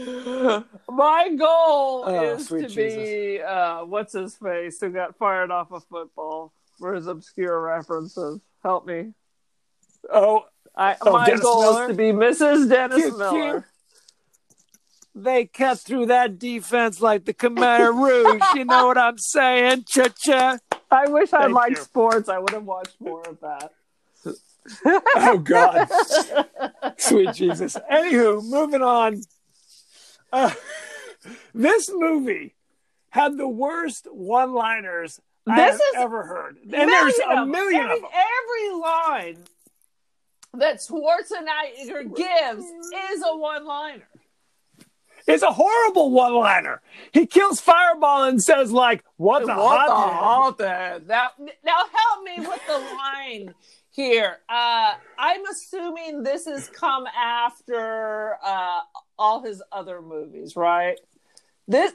[0.89, 5.83] My goal Oh, is to be uh, what's his face who got fired off of
[5.85, 8.39] football for his obscure references.
[8.63, 9.13] Help me.
[10.11, 11.83] Oh, I, Oh, my Dennis goal Miller?
[11.83, 12.69] is to be Mrs.
[12.69, 13.67] Dennis Miller.
[15.15, 15.23] Cute.
[15.23, 18.41] they cut through that defense like the Khmer Rouge.
[18.55, 19.85] you know what I'm saying?
[19.87, 20.57] Cha cha.
[20.91, 21.83] I wish I Thank liked you.
[21.83, 22.29] sports.
[22.29, 23.71] I would have watched more of that.
[25.15, 25.87] Oh God,
[26.97, 27.77] sweet Jesus.
[27.91, 29.21] Anywho, moving on.
[30.33, 30.51] Uh,
[31.53, 32.55] this movie
[33.09, 37.95] had the worst one-liners I This have is- ever heard, and there's a million every,
[37.97, 38.11] of them.
[38.11, 39.37] Every line
[40.55, 44.07] that Schwarzenegger gives is a one-liner.
[45.27, 46.81] It's a horrible one-liner.
[47.11, 50.59] He kills Fireball and says like, "What the What the hot?"
[51.07, 51.29] Now,
[51.63, 53.55] now help me with the line
[53.89, 54.37] here.
[54.47, 58.81] Uh, I'm assuming this has come after uh,
[59.17, 60.99] all his other movies, right?
[61.67, 61.93] This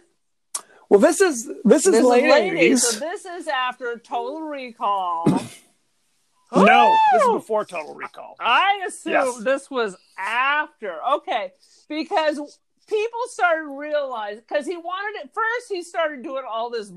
[0.88, 2.94] Well, this is this is this late is 80s.
[2.94, 5.24] so this is after Total Recall.
[5.28, 5.38] no,
[7.12, 7.34] this is Oh!
[7.34, 8.34] before Total Recall.
[8.40, 9.38] I assume Yes.
[9.44, 10.98] this was after.
[11.14, 11.52] Okay,
[11.88, 12.58] because
[12.90, 15.66] people started realizing because he wanted it first.
[15.70, 16.92] He started doing all this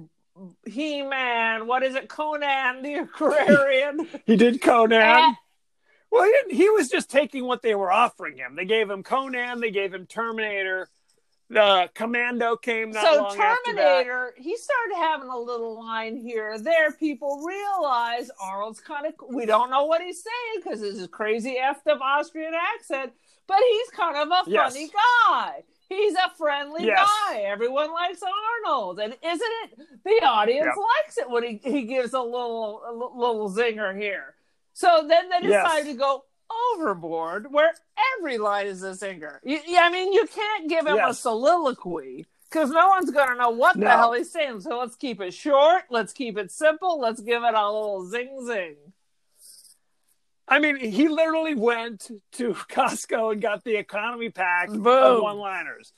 [0.65, 1.67] He-Man.
[1.67, 2.09] What is it?
[2.09, 4.07] Conan the Aquarian.
[4.25, 5.01] He did Conan.
[5.01, 5.35] And-
[6.11, 8.55] Well, he, he was just taking what they were offering him.
[8.55, 9.59] They gave him Conan.
[9.61, 10.89] They gave him Terminator.
[11.49, 13.75] The Commando came not so long after that.
[13.75, 16.91] Terminator, he started having a little line here or there.
[16.93, 19.13] People realize Arnold's kind of.
[19.29, 23.11] We don't know what he's saying because it's his crazy effed up Austrian accent,
[23.45, 24.73] but he's kind of a Yes.
[24.73, 24.89] funny
[25.27, 25.63] guy.
[25.95, 27.09] He's a friendly Yes.
[27.29, 27.41] guy.
[27.41, 29.79] Everyone likes Arnold, and isn't it?
[30.03, 30.75] The audience Yep.
[30.77, 34.35] likes it when he, he gives a little a little zinger here.
[34.73, 35.63] So then they Yes.
[35.63, 36.25] decided to go
[36.75, 37.73] overboard, where
[38.17, 39.39] every line is a zinger.
[39.43, 43.35] You, yeah, I mean, you can't give him a soliloquy because no one's going to
[43.35, 44.61] know what the hell he's saying.
[44.61, 45.83] So let's keep it short.
[45.89, 46.99] Let's keep it simple.
[46.99, 48.75] Let's give it a little zing zing.
[50.47, 54.87] I mean, he literally went to Costco and got the economy pack Boom.
[54.87, 55.93] of one-liners,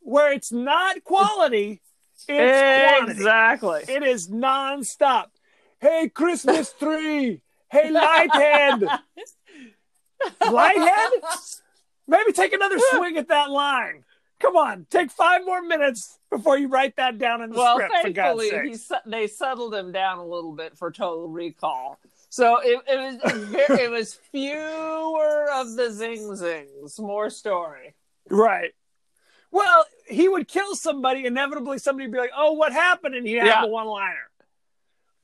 [0.00, 1.80] where it's not quality,
[2.28, 3.12] it's quantity.
[3.12, 3.84] exactly.
[3.88, 5.26] It is nonstop.
[5.80, 7.40] Hey, Christmas tree.
[7.70, 8.80] Hey, Lighthead.
[10.40, 11.10] Lighthead?
[12.08, 14.04] Maybe take another swing at that line.
[14.40, 17.92] Come on, take five more minutes before you write that down in the well, script.
[18.02, 21.98] For God's thankfully, they settled him down a little bit for Total Recall.
[22.30, 27.94] So it, it was very, it was fewer of the zing zings, more story.
[28.28, 28.72] Right.
[29.50, 31.24] Well, he would kill somebody.
[31.24, 33.64] Inevitably, somebody would be like, "Oh, what happened?" And he'd have Yeah.
[33.64, 34.28] a one-liner.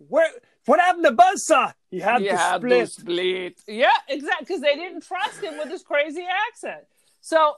[0.08, 0.30] Where?
[0.66, 1.74] What happened to Buzzsaw?
[1.90, 2.86] He had You to had split.
[2.86, 3.60] to split.
[3.68, 4.46] Yeah, exactly.
[4.46, 6.84] Because they didn't trust him with his crazy accent.
[7.20, 7.56] So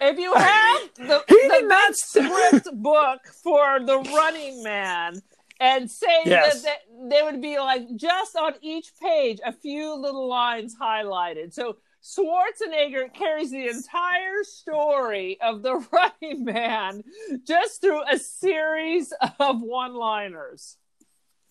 [0.00, 5.20] if you have the, He the did not script book for the Running Man,
[5.62, 6.62] and say Yes.
[6.62, 11.54] that, that they would be like just on each page a few little lines highlighted.
[11.54, 17.04] So Schwarzenegger carries the entire story of the Running Man
[17.46, 20.78] just through a series of one-liners.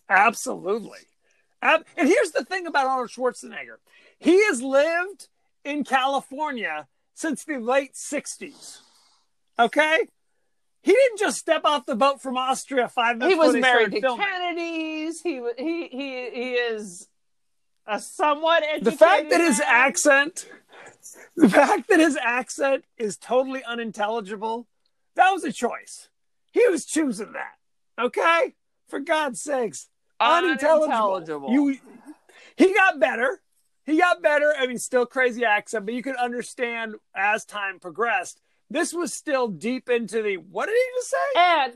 [0.09, 0.99] Absolutely.
[1.61, 3.77] And here's the thing about Arnold Schwarzenegger
[4.19, 5.29] he has lived
[5.63, 8.79] in California since the late 60s.
[9.57, 10.07] Okay?
[10.83, 14.01] He didn't just step off the boat from Austria five minutes he was married to
[14.01, 14.25] filming.
[14.25, 15.21] Kennedy's.
[15.21, 17.07] He wa- he he he is
[17.85, 18.85] a somewhat educated.
[18.85, 20.49] The fact that his accent,
[21.35, 24.67] the fact that his accent is totally unintelligible,
[25.15, 26.09] that was a choice.
[26.51, 27.57] He was choosing that.
[28.03, 28.55] Okay?
[28.87, 29.87] For God's sakes.
[30.19, 31.15] Unintelligible.
[31.15, 31.51] Unintelligible.
[31.51, 31.77] You
[32.55, 33.41] he got better.
[33.85, 34.53] He got better.
[34.57, 38.41] I mean, still crazy accent, but you could understand as time progressed.
[38.71, 41.17] This was still deep into the what did he just say?
[41.35, 41.73] and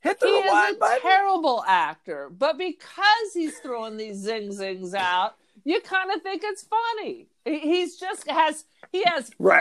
[0.00, 1.00] Hit the he is a button.
[1.02, 6.64] terrible actor, but because he's throwing these zing zings out, you kind of think it's
[6.64, 7.28] funny.
[7.44, 9.60] He's just has he has Right.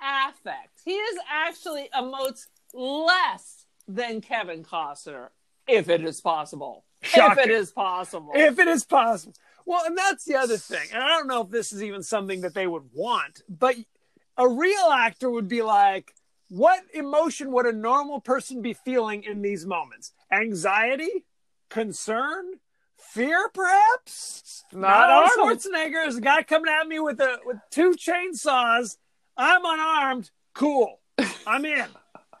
[0.00, 0.80] flat affect.
[0.84, 5.28] He is actually emotes less than Kevin Costner,
[5.68, 6.84] if it is possible.
[7.02, 8.32] If it is possible.
[8.34, 9.34] if it is possible.
[9.66, 10.88] Well, and that's the other thing.
[10.92, 13.76] And I don't know if this is even something that they would want, but
[14.36, 16.14] a real actor would be like,
[16.48, 20.12] what emotion would a normal person be feeling in these moments?
[20.30, 21.24] Anxiety?
[21.68, 22.44] Concern?
[22.96, 24.64] Fear, perhaps?
[24.72, 25.58] Not Arnold Arnold.
[25.58, 28.96] Schwarzenegger is a guy coming at me with a with two chainsaws.
[29.36, 30.30] I'm unarmed.
[30.52, 31.00] Cool.
[31.46, 31.86] I'm in.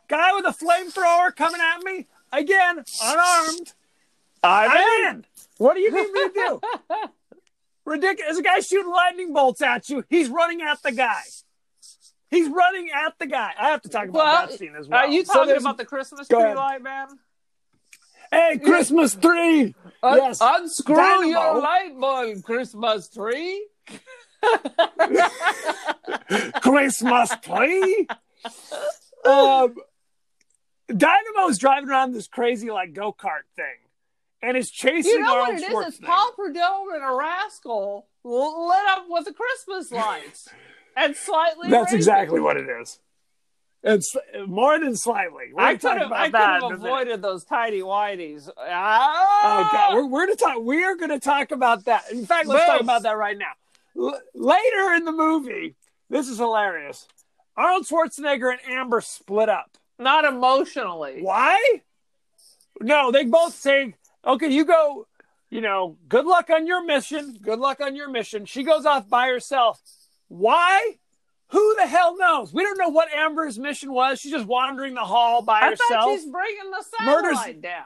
[0.08, 2.06] Guy with a flamethrower coming at me.
[2.32, 3.72] Again, unarmed.
[4.42, 5.24] I'm in.
[5.58, 6.60] What do you need me to do?
[7.84, 8.26] Ridiculous.
[8.26, 10.04] There's a guy shooting lightning bolts at you.
[10.08, 11.22] He's running at the guy.
[12.34, 13.52] He's running at the guy.
[13.58, 15.00] I have to talk about well, that scene as well.
[15.00, 17.08] are you talking there's- about the Christmas tree light man?
[18.32, 19.74] Hey, Christmas tree.
[20.02, 20.38] Un- yes.
[20.40, 21.28] Unscrew Dynamo.
[21.28, 23.66] your light bulb, Christmas tree.
[26.62, 28.06] Christmas tree.
[29.24, 29.74] um,
[30.88, 33.64] Dynamo's driving around this crazy like go kart thing,
[34.42, 35.86] and is chasing You know what it is?
[35.88, 40.48] It's Paul Prudhomme and a rascal lit up with the Christmas lights
[40.96, 41.70] and slightly.
[41.70, 41.96] That's racist.
[41.96, 42.98] exactly what it is.
[43.86, 44.16] It's
[44.46, 45.52] more than slightly.
[45.52, 46.10] We're I could have.
[46.10, 46.86] I could have in a minute.
[46.86, 48.48] avoided those tidy whities.
[48.48, 49.68] Oh Ah!
[49.70, 50.62] god, we're, we're gonna talk.
[50.62, 52.04] We are gonna talk about that.
[52.10, 53.52] In fact, let's talk about that right now.
[53.96, 55.74] L- later in the movie,
[56.08, 57.06] this is hilarious.
[57.56, 59.76] Arnold Schwarzenegger and Amber split up.
[59.98, 61.20] Not emotionally.
[61.20, 61.82] Why?
[62.80, 63.94] No, they both say,
[64.26, 65.06] "Okay, you go.
[65.50, 67.38] You know, good luck on your mission.
[67.40, 69.80] Good luck on your mission." She goes off by herself.
[70.38, 70.96] Why?
[71.48, 72.52] Who the hell knows?
[72.52, 74.20] We don't know what Amber's mission was.
[74.20, 75.80] She's just wandering the hall by herself.
[75.90, 76.04] I herself.
[76.04, 77.84] thought she's bringing the Murders- satellite down.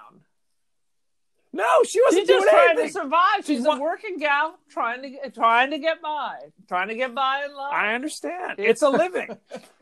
[1.53, 2.86] No, she wasn't She's just doing trying anything.
[2.88, 3.44] to survive.
[3.44, 6.36] She's wa- a working gal trying to get, trying to get by,
[6.68, 7.72] trying to get by in life.
[7.72, 8.57] I understand.
[8.59, 9.36] It's a living.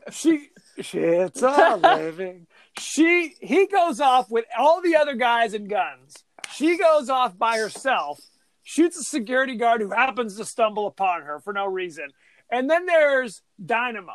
[0.09, 0.47] she,
[0.81, 2.47] she, it's a living.
[2.79, 6.15] She, he goes off with all the other guys and guns.
[6.53, 8.19] She goes off by herself,
[8.63, 12.09] shoots a security guard who happens to stumble upon her for no reason.
[12.51, 14.13] And then there's Dynamo,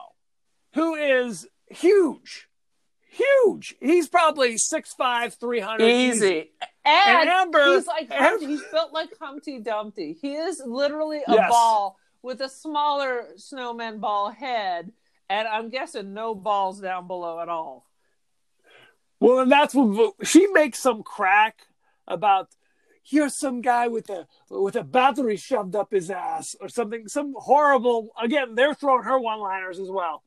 [0.75, 2.49] who is huge,
[3.11, 3.75] huge.
[3.81, 5.85] He's probably 6'5", 300.
[5.85, 6.51] Easy.
[6.85, 10.15] And, And Amber- he's like Amber- Humpty, he's built like Humpty Dumpty.
[10.21, 11.51] He is literally a Yes.
[11.51, 14.93] ball with a smaller snowman ball head,
[15.29, 17.87] and I'm guessing no balls down below at all.
[19.21, 21.67] Well, and that's what she makes some crack
[22.09, 22.49] about.
[23.05, 27.09] Here's some guy with a with a battery shoved up his ass or something.
[27.09, 28.11] Some horrible.
[28.21, 30.23] Again, they're throwing her one liners as well.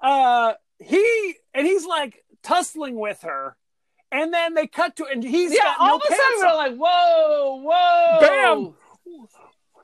[0.00, 3.56] Uh, he and he's like tussling with her,
[4.12, 6.42] and then they cut to and he's yeah, got all no of a sudden pants
[6.42, 8.74] we're like, whoa, whoa, Bam!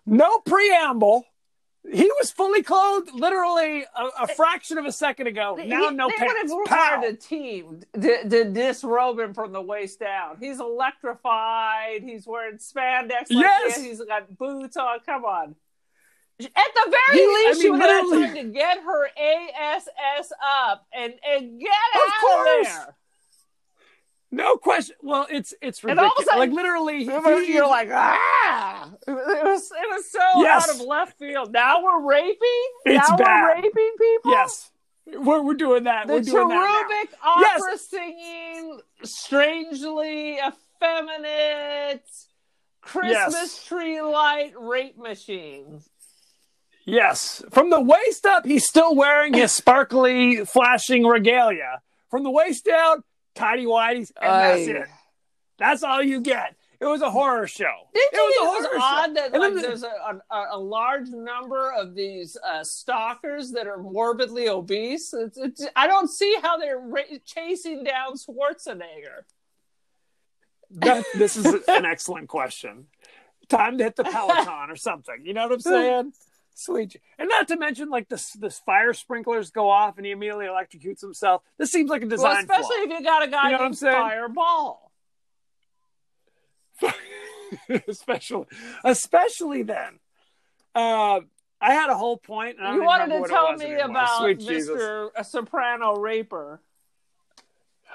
[0.07, 1.25] no preamble.
[1.93, 5.57] He was fully clothed, literally a, a fraction of a second ago.
[5.57, 6.53] Now He- no they pants.
[6.53, 10.39] would have required a team to, to disrobe him from the waist down.
[10.41, 12.03] He's electrified.
[12.03, 13.31] He's wearing spandex.
[13.31, 13.77] Like Yes.
[13.77, 13.85] this.
[13.85, 14.99] He's got boots on.
[15.07, 15.55] Come on.
[16.41, 19.09] At the very He- I least, she mean, would have literally- time to get her
[19.17, 22.69] ASS up and, and get Of out course.
[22.69, 22.95] of there.
[24.33, 24.97] No question.
[25.03, 26.27] Well, it's it's And all of a ridiculous.
[26.27, 26.99] sudden- like literally,
[27.47, 28.91] he- You're like, ah!
[29.07, 30.69] It was, it was so Yes.
[30.69, 31.53] out of left field.
[31.53, 32.67] Now we're raping?
[32.85, 33.43] It's now bad.
[33.43, 34.31] we're raping people?
[34.33, 34.71] yes,
[35.07, 36.07] we're we're doing that.
[36.09, 37.61] The we're doing that cherubic Yes.
[37.63, 42.03] opera singing, strangely effeminate
[42.81, 43.65] Christmas Yes.
[43.65, 45.83] tree light rape machine.
[46.85, 51.81] Yes, from the waist up, he's still wearing his sparkly, flashing regalia.
[52.11, 53.03] From the waist down,
[53.37, 54.89] tidy whities, and that's it.
[55.59, 56.57] That's all you get.
[56.79, 57.73] It was a horror show.
[57.95, 59.15] It was it was horror odd show.
[59.15, 63.79] that like then there's a, a, a large number of these uh, stalkers that are
[63.79, 65.15] morbidly obese?
[65.15, 69.25] It's, it's, I don't see how they're ra- chasing down Schwarzenegger.
[70.73, 72.87] that, this is an excellent question.
[73.49, 75.23] Time to hit the Peloton or something.
[75.25, 76.13] You know what I'm saying?
[76.59, 76.97] Sweet.
[77.19, 81.03] And not to mention, like this, this fire sprinklers go off and he immediately electrocutes
[81.03, 81.43] himself.
[81.59, 82.95] This seems like a design Well, especially flaw.
[82.95, 83.95] if you got a guy You know what I'm saying?
[83.95, 84.91] Fireball.
[87.89, 88.47] especially,
[88.85, 89.99] especially then.
[90.75, 91.21] Uh,
[91.61, 92.57] I had a whole point.
[92.59, 93.91] And You wanted to tell me anymore.
[93.91, 94.81] about Sweet Jesus.
[94.81, 95.11] Mr.
[95.15, 96.63] A Soprano Raper.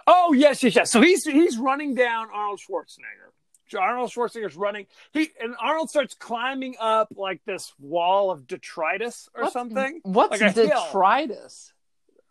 [0.05, 0.91] Oh yes, yes, yes.
[0.91, 3.30] So he's he's running down Arnold Schwarzenegger.
[3.79, 4.87] Arnold Schwarzenegger's running.
[5.13, 10.01] He and Arnold starts climbing up like this wall of detritus or What's- something.
[10.03, 10.67] What's Like a hill.
[10.85, 11.73] detritus?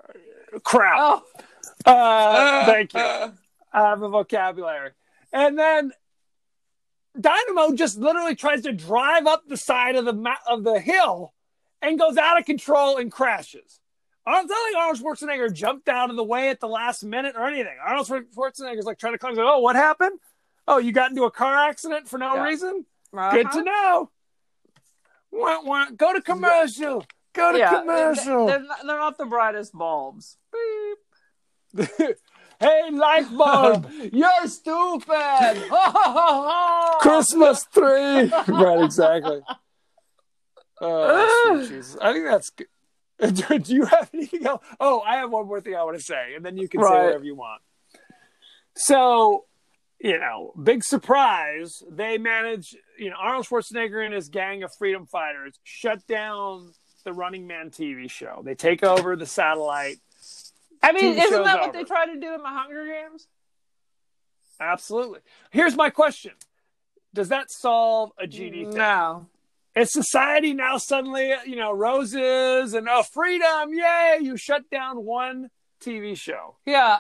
[0.09, 0.97] Uh, crap.
[0.99, 1.23] Oh,
[1.87, 3.01] Uh, uh thank you.
[3.01, 3.31] Uh.
[3.73, 4.91] I have a vocabulary.
[5.33, 5.93] And then
[7.19, 11.35] Dynamo just literally tries to drive up the side of the ma- of the hill
[11.83, 13.81] and goes out of control and crashes.
[14.27, 17.77] I'm telling Arnold Schwarzenegger jumped out of the way at the last minute or anything.
[17.85, 19.35] Arnold Schwar- Schwarzenegger's like trying to climb.
[19.35, 20.19] Like, oh, what happened?
[20.71, 22.45] Oh, you got into a car accident for no Yeah.
[22.45, 22.87] reason?
[23.13, 23.31] uh-huh.
[23.33, 24.11] Good to know.
[25.33, 25.87] Wah, wah.
[25.97, 27.05] Go to commercial.
[27.33, 28.47] Go to Yeah, commercial.
[28.47, 30.37] They're not, they're not the brightest bulbs.
[30.53, 31.89] Beep.
[32.61, 33.91] hey, light bulb.
[34.13, 35.65] You're stupid.
[37.01, 38.33] Christmas tree.
[38.47, 39.41] right, exactly.
[40.81, 41.97] Oh, Jesus.
[42.01, 42.69] I think that's good.
[43.35, 44.65] Do, do you have anything else?
[44.79, 46.87] Oh, I have one more thing I want to say, and then you can say
[47.07, 47.61] whatever you want.
[48.77, 49.47] So,
[50.01, 51.83] you know, big surprise.
[51.91, 56.73] They manage, you know, Arnold Schwarzenegger and his gang of freedom fighters shut down
[57.05, 58.43] the Running Man TV show.
[58.45, 59.99] They take over the satellite.
[60.83, 61.79] I mean, TV isn't that what over.
[61.79, 63.27] they tried to do in the Hunger Games?
[64.59, 65.21] Absolutely.
[65.51, 66.33] Here's my question:
[67.13, 68.77] Does that solve a GD thing?
[68.77, 69.27] No.
[69.77, 73.73] Is society now suddenly, you know, roses and oh, freedom?
[73.73, 74.19] Yay!
[74.21, 76.57] You shut down one TV show.
[76.67, 76.99] Yeah.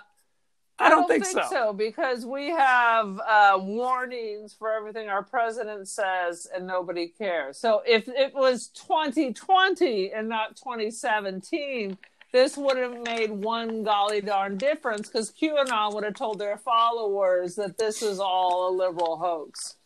[0.80, 1.42] I don't, think, so.
[1.50, 1.72] so.
[1.72, 7.58] because we have uh, warnings for everything our president says and nobody cares.
[7.58, 11.98] So if it was 2020 and not 2017,
[12.32, 17.56] this would have made one golly darn difference because QAnon would have told their followers
[17.56, 19.76] that this is all a liberal hoax.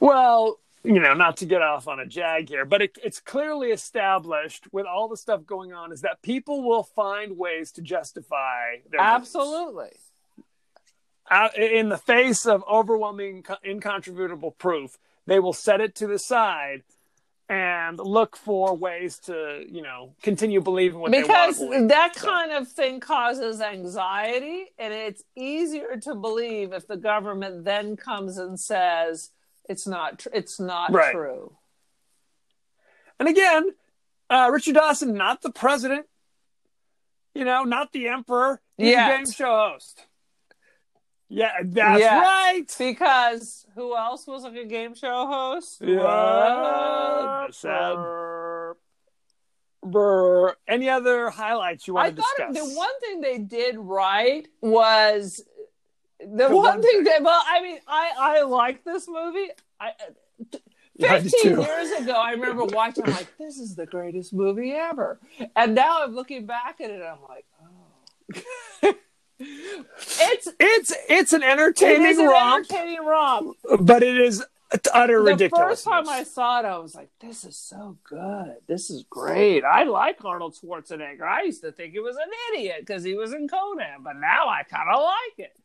[0.00, 3.70] Well, you know, not to get off on a jag here, but it, it's clearly
[3.70, 8.76] established with all the stuff going on is that people will find ways to justify
[8.90, 9.00] their.
[9.00, 9.92] Absolutely.
[11.30, 16.82] Out, in the face of overwhelming, incontrovertible proof, they will set it to the side
[17.48, 21.70] and look for ways to, you know, continue believing what because they want to believe.
[21.70, 26.96] Because that So- kind of thing causes anxiety and it's easier to believe if the
[26.98, 29.30] government then comes and says
[29.68, 31.12] it's not tr- it's not Right.
[31.12, 31.56] true
[33.18, 33.70] And again,
[34.30, 36.06] uh, Richard Dawson, not the president,
[37.34, 38.60] you know, not the emperor.
[38.76, 39.10] He's Yet.
[39.10, 40.04] a game show host.
[41.28, 42.64] Yeah, that's right.
[42.78, 47.96] because who else was like a game show host Yeah, sad.
[49.82, 50.54] Brr.
[50.66, 52.70] Any other highlights you I want to thought discuss?
[52.72, 55.42] the one thing they did right was
[56.20, 59.48] the, one, one thing that well I mean I I like this movie
[59.80, 59.92] I uh,
[60.52, 60.58] do
[61.00, 61.60] 15 too.
[61.60, 63.04] years ago, I remember watching.
[63.04, 65.18] I'm like, "This is the greatest movie ever,"
[65.56, 67.02] and now I'm looking back at it.
[67.02, 68.94] I'm like, "Oh,
[69.40, 74.44] it's It's it's an it entertaining is an romp, entertaining romp." but it is
[74.92, 75.50] utter ridiculous.
[75.50, 78.54] The first time I saw it, I was like, "This is so good.
[78.68, 79.64] This is great.
[79.64, 81.22] I like Arnold Schwarzenegger.
[81.22, 84.46] I used to think he was an idiot because he was in Conan, but now
[84.48, 85.56] I kind of like it."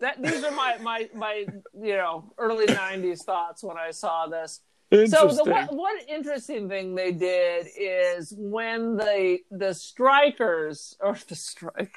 [0.00, 4.60] That these are my my my you know early '90s thoughts when I saw this.
[4.92, 11.34] So the one, one interesting thing they did is when the the strikers or the
[11.34, 11.94] strike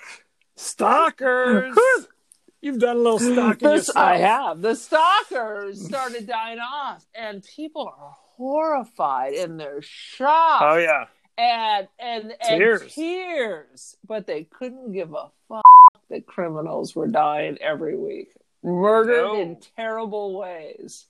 [0.55, 1.77] Stalkers.
[2.61, 3.81] You've done a little stalking.
[3.95, 10.75] I have the stalkers started dying off, and people are horrified and they're shocked Oh
[10.77, 11.05] yeah.
[11.37, 12.93] and and and Tears.
[12.93, 15.63] tears, but they couldn't give a fuck
[16.09, 18.31] that criminals were dying every week,
[18.63, 19.39] murdered No.
[19.41, 21.05] in terrible ways.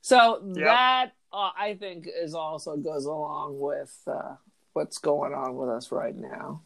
[0.00, 0.54] So Yep.
[0.64, 4.34] that uh, I think is also goes along with uh,
[4.74, 6.60] what's going on with us right now.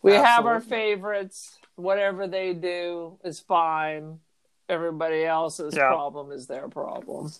[0.00, 1.58] We have our favorites.
[1.74, 4.20] Whatever they do is fine.
[4.68, 5.88] Everybody else's Yeah.
[5.88, 7.32] problem is their problem.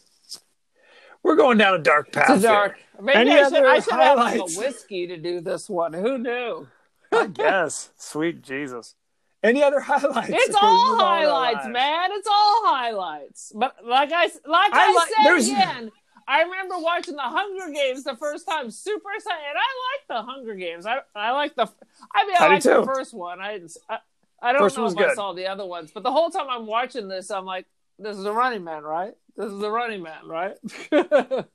[1.23, 2.31] We're going down a dark path.
[2.31, 2.79] It's a dark.
[3.01, 5.93] Maybe Any I should, I should have a whiskey to do this one.
[5.93, 6.67] Who knew?
[7.13, 7.91] I guess.
[7.97, 8.95] Sweet Jesus.
[9.43, 10.31] Any other highlights?
[10.33, 12.11] It's all move on with our highlights, man.
[12.13, 13.53] It's all highlights.
[13.55, 15.91] But like I like I I, like- said there's- again,
[16.27, 19.41] I remember watching the Hunger Games the first time, super excited.
[19.49, 20.85] And I like the Hunger Games.
[20.87, 21.67] I I like the.
[22.15, 23.41] I mean, I, I like the first one.
[23.41, 23.77] I didn't.
[23.89, 23.99] I,
[24.43, 26.47] I don't First know if was I saw the other ones, but the whole time
[26.51, 27.67] I'm watching this, I'm like,
[27.99, 29.15] this is the Running Man, right?
[29.37, 30.57] This is the Running Man, right?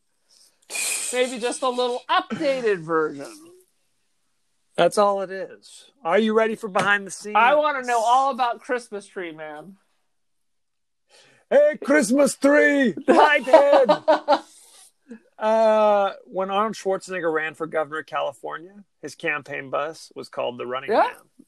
[1.14, 3.32] Maybe just a little updated version.
[4.76, 5.92] That's all it is.
[6.04, 7.36] Are you ready for behind the scenes?
[7.38, 9.78] I want to know all about Christmas Tree Man.
[11.50, 13.90] Hey, Christmas tree, lighthead.
[15.38, 20.66] uh, when Arnold Schwarzenegger ran for governor of California, his campaign bus was called the
[20.66, 21.02] Running Yeah.
[21.04, 21.46] Man.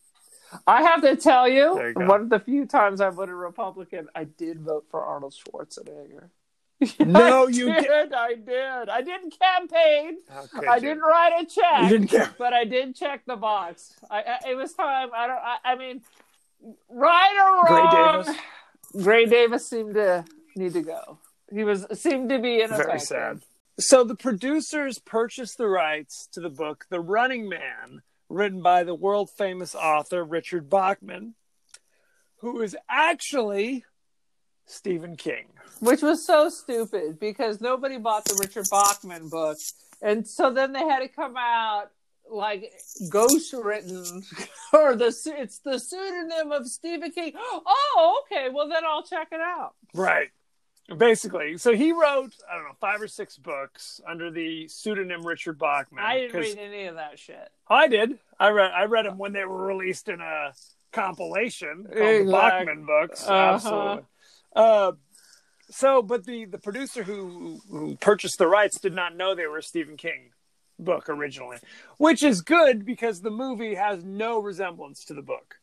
[0.67, 4.25] I have to tell you, you one of the few times I voted Republican, I
[4.25, 6.29] did vote for Arnold Schwarzenegger.
[7.05, 8.13] No, I you did.
[8.13, 8.89] I did.
[8.89, 10.17] I didn't campaign.
[10.67, 10.81] I you?
[10.81, 11.83] didn't write a check.
[11.83, 12.33] You didn't care.
[12.37, 13.93] but I did check the box.
[14.09, 15.09] I, I it was time.
[15.15, 15.37] I don't.
[15.37, 16.01] I, I mean,
[16.89, 18.37] right or Gray wrong, Davis.
[19.03, 20.25] Gray Davis seemed to
[20.55, 21.19] need to go.
[21.51, 22.85] He was seemed to be ineffective.
[22.85, 23.41] Very sad.
[23.79, 28.95] So the producers purchased the rights to the book The Running Man, written by the
[28.95, 31.35] world famous author Richard Bachman,
[32.37, 33.83] who is actually
[34.65, 35.45] Stephen King.
[35.79, 39.57] which was so stupid because nobody bought the Richard Bachman book,
[40.01, 41.91] and so then they had to come out
[42.29, 42.71] like
[43.09, 44.23] ghost written
[44.73, 47.33] or the it's the pseudonym of Stephen King.
[47.97, 48.49] Oh, okay.
[48.51, 49.73] Well, then I'll check it out.
[49.93, 50.29] Right.
[50.97, 55.57] Basically, so he wrote I don't know five or six books under the pseudonym Richard
[55.57, 56.03] Bachman.
[56.03, 57.49] I didn't read any of that shit.
[57.67, 58.19] I did.
[58.39, 58.71] I read.
[58.71, 60.53] I read them when they were released in a
[60.91, 63.23] compilation called the Bachman books.
[63.23, 63.33] Uh-huh.
[63.33, 64.03] Absolutely.
[64.55, 64.93] Uh,
[65.69, 69.57] so, but the the producer who who purchased the rights did not know they were
[69.57, 70.31] a Stephen King
[70.77, 71.57] book originally,
[71.97, 75.55] which is good because the movie has no resemblance to the book.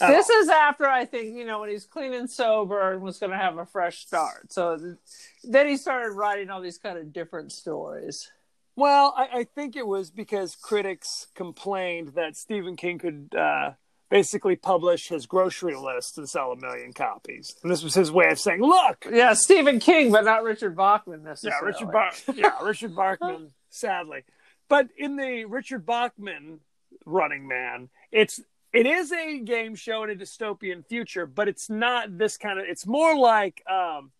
[0.00, 0.42] This all.
[0.42, 3.38] is after I think you know when he's clean and sober and was going to
[3.38, 4.52] have a fresh start.
[4.52, 4.96] So th-
[5.44, 8.30] then he started writing all these kind of different stories.
[8.76, 13.72] Well, I, I think it was because critics complained that Stephen King could uh,
[14.08, 17.54] basically publish his grocery list and sell a million copies.
[17.62, 21.22] And this was his way of saying, look, Yeah, Stephen King, but not Richard Bachman
[21.22, 21.84] necessarily." yeah.
[21.84, 24.24] Richard Bar- yeah, Richard Bachman, sadly.
[24.68, 26.60] But in the Richard Bachman
[27.04, 28.40] Running Man, it's
[28.72, 32.66] it is a game show in a dystopian future, but it's not this kind of.
[32.68, 34.10] It's more like um,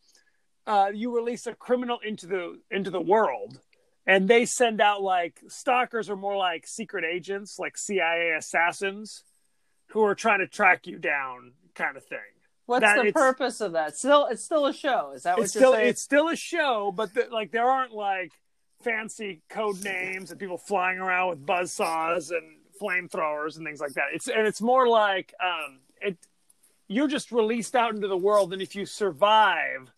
[0.66, 3.60] uh, you release a criminal into the into the world,
[4.06, 9.22] and they send out like stalkers are more like secret agents, like CIA assassins,
[9.88, 12.18] who are trying to track you down, kind of thing.
[12.66, 13.96] What's that the purpose of that?
[13.96, 15.12] Still, it's still a show.
[15.14, 15.88] Is that what you're still saying?
[15.88, 18.32] it's still a show, but the, like there aren't like
[18.82, 23.94] fancy code names and people flying around with buzz saws and flamethrowers and things like
[23.94, 24.08] that.
[24.12, 26.18] It's and it's more like um, it
[26.88, 29.90] you're just released out into the world, and if you survive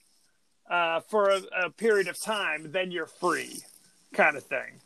[0.69, 3.59] uh, for a, a period of time, then you're free,
[4.13, 4.81] kind of thing.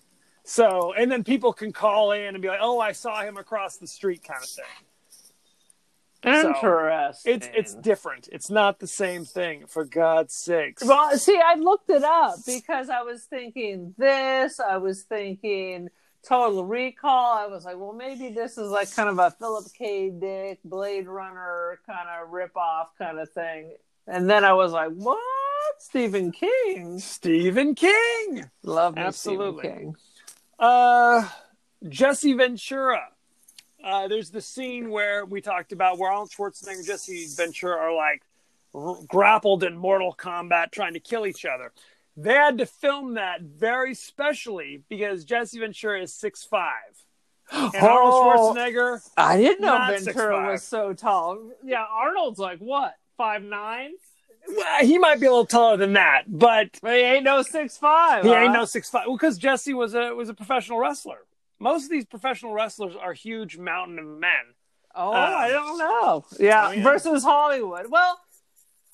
[0.44, 3.76] So, and then people can call in and be like, "Oh, I saw him across
[3.76, 4.64] the street," kind of thing.
[6.24, 7.32] Interesting.
[7.32, 8.28] It's it's different.
[8.32, 9.66] It's not the same thing.
[9.66, 10.84] For God's sakes.
[10.84, 14.60] Well, see, I looked it up because I was thinking this.
[14.60, 15.90] I was thinking
[16.26, 17.38] Total Recall.
[17.38, 20.10] I was like, well, maybe this is like kind of a Philip K.
[20.10, 23.74] Dick Blade Runner kind of rip off kind of thing.
[24.06, 25.18] And then I was like, what?
[25.78, 26.98] Stephen King?
[26.98, 28.50] Stephen King.
[28.62, 29.62] Love me, Absolutely.
[29.62, 29.96] Stephen King.
[30.58, 31.28] Uh,
[31.88, 33.08] Jesse Ventura.
[33.85, 37.95] Uh, there's the scene where we talked about where Arnold Schwarzenegger and Jesse Ventura are
[37.95, 38.22] like
[38.74, 41.70] r- grappled in Mortal Kombat trying to kill each other.
[42.16, 46.70] They had to film that very specially because Jesse Ventura is six five,
[47.53, 47.87] and Oh.
[47.87, 49.01] Arnold Schwarzenegger.
[49.18, 50.51] I didn't know Not Ventura 6'5".
[50.53, 51.51] was so tall.
[51.62, 52.95] Yeah, Arnold's like what?
[53.18, 53.91] Five nine?
[54.49, 57.76] Well, he might be a little taller than that, but But he ain't no six
[57.76, 58.24] five.
[58.24, 59.05] he ain't no six five.
[59.07, 61.18] Well, because Jesse was a was a professional wrestler.
[61.64, 64.44] Most of these professional wrestlers are huge mountain of men.
[64.94, 66.24] Oh, Uh, I don't know.
[66.38, 66.82] Yeah, oh, yeah.
[66.82, 67.86] versus Hollywood.
[67.90, 68.20] Well,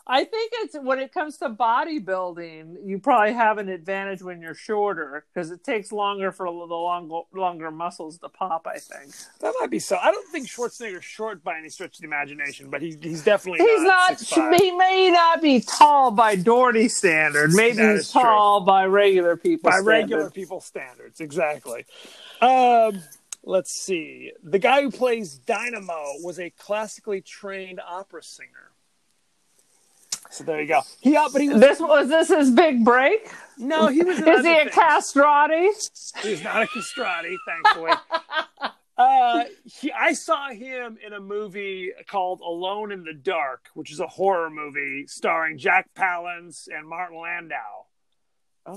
[0.06, 4.54] I think it's when it comes to bodybuilding, you probably have an advantage when you're
[4.54, 8.66] shorter because it takes longer for the longer longer muscles to pop.
[8.66, 9.98] I think That might be so.
[10.02, 13.60] I don't think Schwarzenegger's short by any stretch of the imagination, but he, he's definitely
[13.64, 14.12] he's not.
[14.14, 14.56] 6'5".
[14.60, 17.52] He may not be tall by Doherty standard.
[17.52, 18.22] Maybe he's is true.
[18.22, 19.70] tall by regular people.
[19.70, 19.90] by standard.
[19.90, 21.20] regular people standards.
[21.20, 21.84] Exactly.
[22.40, 23.02] Um,
[23.42, 24.32] let's see.
[24.42, 28.70] The guy who plays Dynamo was a classically trained opera singer.
[30.30, 30.82] So there you go.
[31.00, 33.28] He, uh, but he was This was this his big break.
[33.58, 34.18] no, he was.
[34.18, 34.74] Is he a things.
[34.74, 35.68] castrati?
[36.22, 37.92] He's not a castrati, thankfully.
[38.98, 43.98] uh, he, I saw him in a movie called Alone in the Dark, which is
[43.98, 47.86] a horror movie starring Jack Palance and Martin Landau,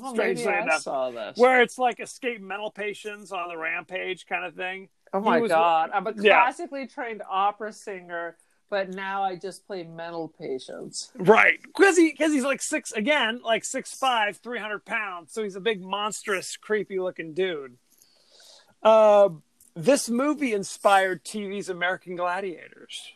[0.02, 1.38] Oh, Strangely maybe I enough, saw this.
[1.38, 4.90] where it's like escape mental patients on the rampage kind of thing.
[5.14, 5.90] Oh my was- god!
[5.94, 6.42] I'm a yeah.
[6.44, 8.38] classically trained opera singer,
[8.70, 11.12] but now I just play mental patients.
[11.16, 15.34] Right, because he because he's like six again, like six five, three hundred pounds.
[15.34, 17.78] So he's a big, monstrous, creepy looking dude.
[18.82, 19.30] Uh,
[19.76, 23.14] this movie inspired TV's American Gladiators.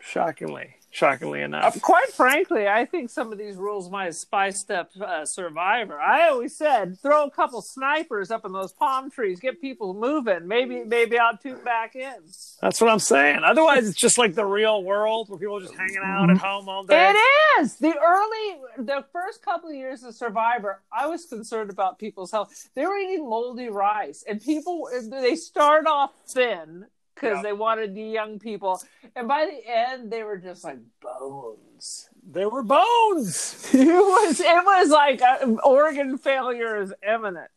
[0.00, 1.76] Shockingly, shockingly enough.
[1.76, 5.98] Uh, quite frankly, I think some of these rules might have spiced up uh, Survivor.
[5.98, 10.46] I always said throw a couple snipers up in those palm trees, get people moving.
[10.46, 12.14] Maybe maybe I'll tune back in.
[12.60, 13.40] That's what I'm saying.
[13.44, 16.68] Otherwise, it's just like the real world where people are just hanging out at home
[16.68, 17.12] all day.
[17.14, 20.80] It is the early, the first couple of years of Survivor.
[20.92, 22.68] I was concerned about people's health.
[22.74, 27.42] They were eating moldy rice, and people they start off thin because Yeah.
[27.42, 28.80] they wanted the young people,
[29.16, 32.08] and by the end they were just like bones.
[32.22, 33.56] There were bones.
[33.74, 37.50] It was it was like uh, organ failure is imminent.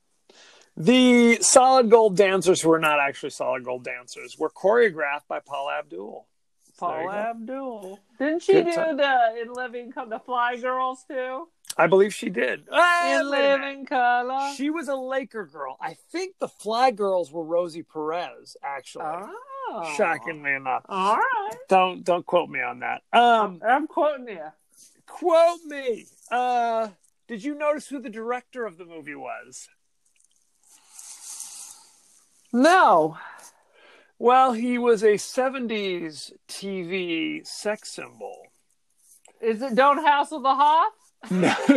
[0.75, 5.77] The solid gold dancers, who were not actually solid gold dancers, were choreographed by Paula
[5.79, 6.25] Abdul.
[6.79, 7.09] Paul.
[7.11, 7.99] Abdul.
[8.17, 8.97] Didn't she Good do time.
[8.97, 11.47] the In Living Come the Fly Girls too?
[11.77, 12.67] I believe she did.
[12.71, 13.61] Ah, In wait a minute.
[13.65, 14.53] Living Color.
[14.55, 15.77] She was a Laker girl.
[15.81, 19.05] I think the Fly Girls were Rosie Perez, actually.
[19.05, 19.93] Oh.
[19.97, 20.83] Shockingly enough.
[20.87, 21.51] All right.
[21.69, 23.01] Don't don't quote me on that.
[23.11, 24.51] Um, I'm quoting you.
[25.07, 26.05] quote me.
[26.29, 26.89] Uh,
[27.27, 29.67] did you notice who the director of the movie was?
[32.51, 33.17] No.
[34.19, 38.43] Well, he was a '70s TV sex symbol.
[39.41, 40.93] Is it Don't Hassle the Hoff?
[41.31, 41.49] No,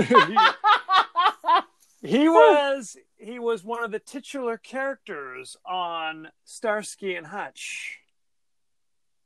[2.03, 7.99] he, he was he was one of the titular characters on Starsky and Hutch.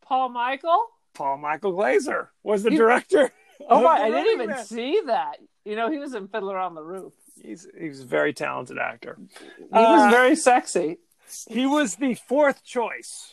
[0.03, 0.87] Paul Michael?
[1.15, 3.31] Paul Michael Glaser was the He- director.
[3.69, 4.01] Oh my!
[4.01, 4.65] I didn't even Man.
[4.65, 5.37] see that.
[5.65, 7.13] You know, he was in Fiddler on the Roof.
[7.43, 9.19] He's he's a very talented actor.
[9.59, 10.99] He Uh, was very sexy.
[11.49, 13.33] He was the fourth choice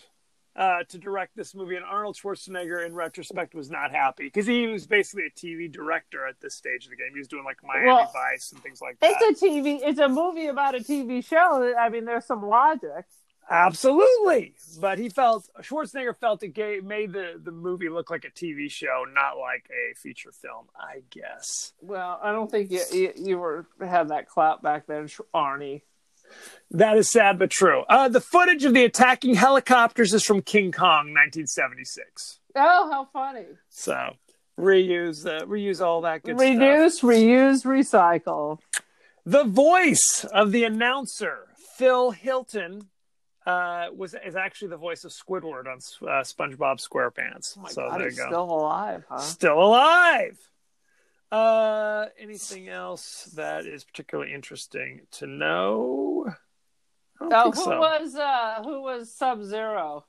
[0.58, 4.66] uh, to direct this movie, and Arnold Schwarzenegger, in retrospect, was not happy because he
[4.66, 7.12] was basically a TV director at this stage of the game.
[7.14, 9.16] He was doing like Miami Well, Vice and things like that.
[9.22, 9.80] It's a TV.
[9.84, 11.74] It's a movie about a TV show.
[11.78, 13.06] I mean, there's some logic.
[13.50, 18.30] Absolutely, but he felt Schwarzenegger felt it gave, made the the movie look like a
[18.32, 20.66] TV show, not like a feature film.
[20.76, 25.08] I guess Well, I don't think you you, you were had that clout back then,
[25.34, 25.84] Arnie.
[26.72, 27.84] That is sad but true.
[27.90, 32.40] Uh, the footage of the attacking helicopters is from King Kong, 1976.
[32.56, 33.46] Oh, how funny!
[33.70, 34.14] So
[34.60, 36.50] reuse uh, reuse all that good stuff.
[36.50, 38.60] Reduce, reuse, recycle.
[39.26, 41.48] The voice of the announcer,
[41.78, 42.88] Phil Hilton,
[43.46, 47.58] uh, was is actually the voice of Squidward on uh, SpongeBob SquarePants.
[47.58, 48.28] Oh my so God, there you go.
[48.28, 49.18] still alive, huh?
[49.20, 50.38] Still alive.
[51.32, 56.26] Uh, anything else that is particularly interesting to know?
[57.20, 57.80] Oh, who so.
[57.80, 60.06] was uh who was Sub Zero?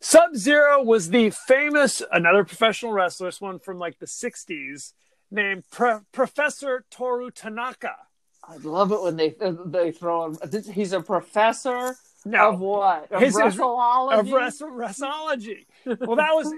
[0.00, 4.94] Sub Zero was the famous another professional wrestler, this one from like the '60s,
[5.30, 7.94] named Pro- Professor Toru Tanaka.
[8.42, 9.34] I love it when they
[9.66, 10.38] they throw him.
[10.72, 11.94] He's a professor
[12.24, 13.12] No, of what?
[13.12, 14.18] Of His- his- wrestleology?
[14.20, 15.66] of wrest- wrestleology.
[15.84, 16.52] Well, that was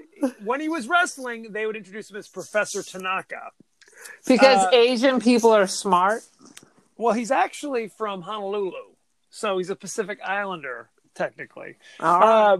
[0.45, 1.49] when he was wrestling.
[1.53, 3.51] They would introduce him as Professor Tanaka.
[4.27, 6.23] Because uh, Asian people are smart.
[6.97, 8.95] Well, he's actually from Honolulu,
[9.31, 11.77] so he's a Pacific Islander technically.
[12.01, 12.53] Right.
[12.53, 12.59] Uh,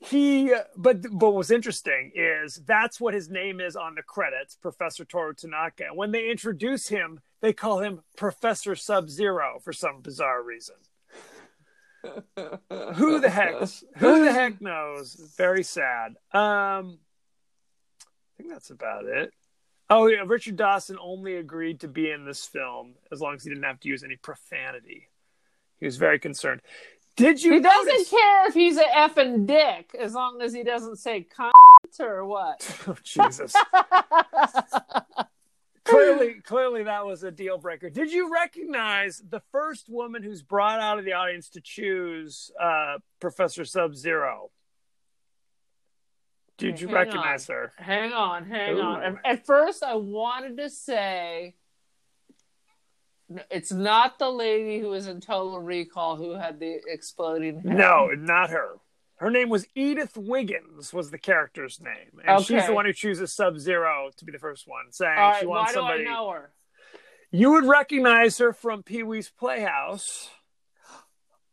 [0.00, 5.04] he, but but what's interesting is that's what his name is on the credits, Professor
[5.04, 5.86] Toru Tanaka.
[5.94, 10.76] When they introduce him, they call him Professor Sub Zero for some bizarre reason.
[12.94, 13.54] who the heck?
[13.96, 15.14] Who the heck knows?
[15.38, 16.16] Very sad.
[16.32, 16.98] Um,
[18.02, 19.32] I think that's about it.
[19.90, 23.50] Oh yeah, Richard Dawson only agreed to be in this film as long as he
[23.50, 25.08] didn't have to use any profanity.
[25.78, 26.62] He was very concerned.
[27.16, 27.52] Did you?
[27.52, 31.52] he doesn't care if he's an effing dick as long as he doesn't say cunt
[32.00, 32.68] or what.
[32.88, 33.54] Oh, Jesus.
[35.84, 37.88] clearly, clearly that was a deal breaker.
[37.90, 42.98] Did you recognize the first woman who's brought out of the audience to choose uh,
[43.20, 44.50] Professor Sub Zero?
[46.56, 47.56] Did you Hang recognize on.
[47.56, 47.72] her?
[47.76, 48.82] Hang on, hang Ooh.
[48.82, 49.18] on.
[49.24, 51.56] At, first, I wanted to say
[53.50, 57.76] it's not the lady who was in Total Recall who had the exploding head.
[57.76, 58.76] No, not her.
[59.16, 60.92] Her name was Edith Wiggins.
[60.92, 64.38] Was the character's name, and she's the one who chooses Sub Zero to be the
[64.38, 66.06] first one, saying right, she why wants do somebody.
[66.06, 66.50] I know her?
[67.30, 70.30] You would recognize her from Pee Wee's Playhouse.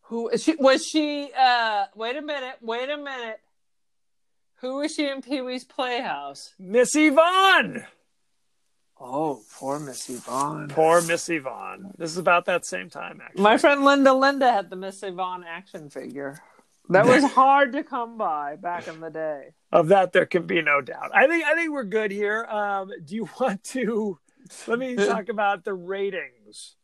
[0.02, 0.56] Who is she?
[0.56, 1.30] Was she?
[1.36, 2.56] Uh, wait a minute.
[2.60, 3.40] Wait a minute.
[4.62, 6.54] Who was she in Pee Wee's Playhouse?
[6.58, 7.84] Miss Yvonne.
[9.00, 10.68] Oh, poor Miss Yvonne.
[10.68, 11.92] Poor Miss Yvonne.
[11.98, 13.42] This is about that same time, actually.
[13.42, 16.38] My friend Linda Linda had the Miss Yvonne action figure.
[16.90, 19.54] That was hard to come by back in the day.
[19.72, 21.10] of that, there can be no doubt.
[21.12, 22.44] I think I think we're good here.
[22.44, 24.20] Um, do you want to?
[24.68, 26.76] Let me talk about the ratings.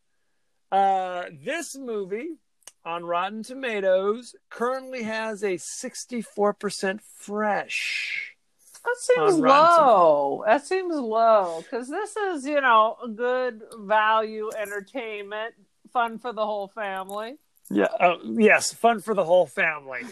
[0.69, 2.39] Uh, this movie
[2.85, 8.35] on Rotten Tomatoes currently has a sixty-four percent fresh.
[8.83, 10.43] That seems low.
[10.45, 15.53] That seems low because this is, you know, a good value entertainment,
[15.91, 17.37] fun for the whole family.
[17.69, 17.87] Yeah.
[17.99, 20.01] Oh, yes, fun for the whole family.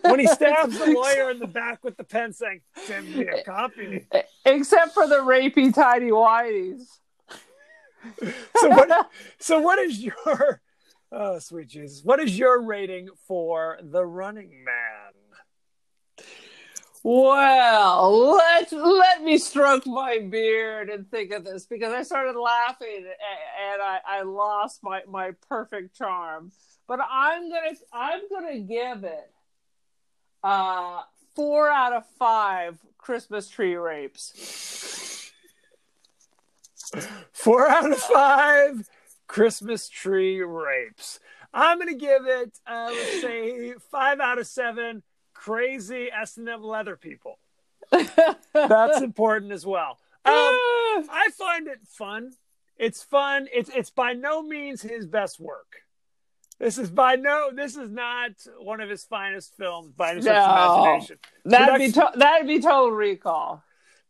[0.00, 3.36] When he stabs the lawyer in the back with the pen, saying, "Send me a
[3.36, 6.98] eh, copy." Eh, except for the rapey tidy whities.
[8.56, 10.60] so what so what is your
[11.12, 15.12] oh sweet jesus what is your rating for the running man
[17.08, 23.04] Well, let let me stroke my beard and think of this because I started laughing
[23.06, 26.50] and I, I lost my, my perfect charm.
[26.88, 29.30] But I'm gonna I'm gonna give it
[30.42, 31.02] uh
[31.36, 35.30] four out of five Christmas tree rapes.
[37.32, 38.88] four out of five
[39.26, 41.18] christmas tree rapes
[41.52, 45.02] i'm gonna give it uh, let's say five out of seven
[45.34, 47.38] crazy s&m leather people
[48.52, 50.32] that's important as well um,
[51.10, 52.32] i find it fun
[52.76, 55.76] it's fun it's it's by no means his best work
[56.58, 60.36] this is by no this is not one of his finest films by any stretch
[60.36, 60.82] of No.
[60.84, 63.62] imagination that'd be to- that'd be total recall.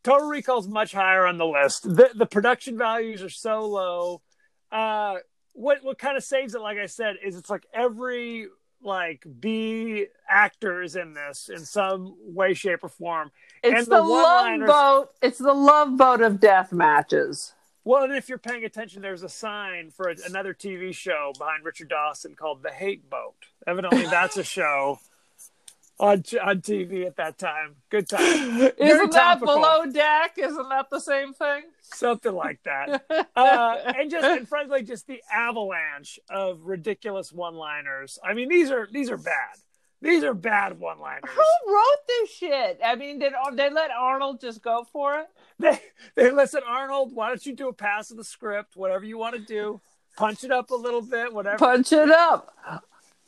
[0.05, 1.83] Total Recall's much higher on the list.
[1.83, 4.23] The the production values are so low.
[4.71, 5.17] Uh,
[5.53, 8.49] what what kind of saves it, like I said, is it's like every
[8.83, 13.33] like B actors in this in some way, shape, or form.
[13.63, 15.09] It's And the, the love boat.
[15.23, 17.55] It's the love boat of death matches.
[17.85, 21.89] Well, and if you're paying attention, there's a sign for another TV show behind Richard
[21.89, 23.37] Dawson called The Hate Boat.
[23.65, 24.99] Evidently, that's a show
[25.99, 27.77] on on TV at that time.
[27.91, 28.21] Good time.
[28.59, 29.55] Very Isn't that topical.
[29.57, 30.35] below deck?
[30.37, 31.63] Isn't that the same thing?
[31.81, 33.05] something like that.
[33.37, 38.19] Uh, and just and frankly, just the avalanche of ridiculous one-liners.
[38.25, 39.57] I mean, these are these are bad.
[40.01, 41.29] These are bad one-liners.
[41.29, 42.81] Who wrote this shit?
[42.85, 45.27] I mean, did they let Arnold just go for it?
[45.59, 45.81] They
[46.15, 47.15] they listen, Arnold.
[47.15, 48.77] Why don't you do a pass of the script?
[48.77, 49.81] Whatever you want to do,
[50.17, 51.33] punch it up a little bit.
[51.33, 51.59] Whatever.
[51.59, 52.55] Punch it up.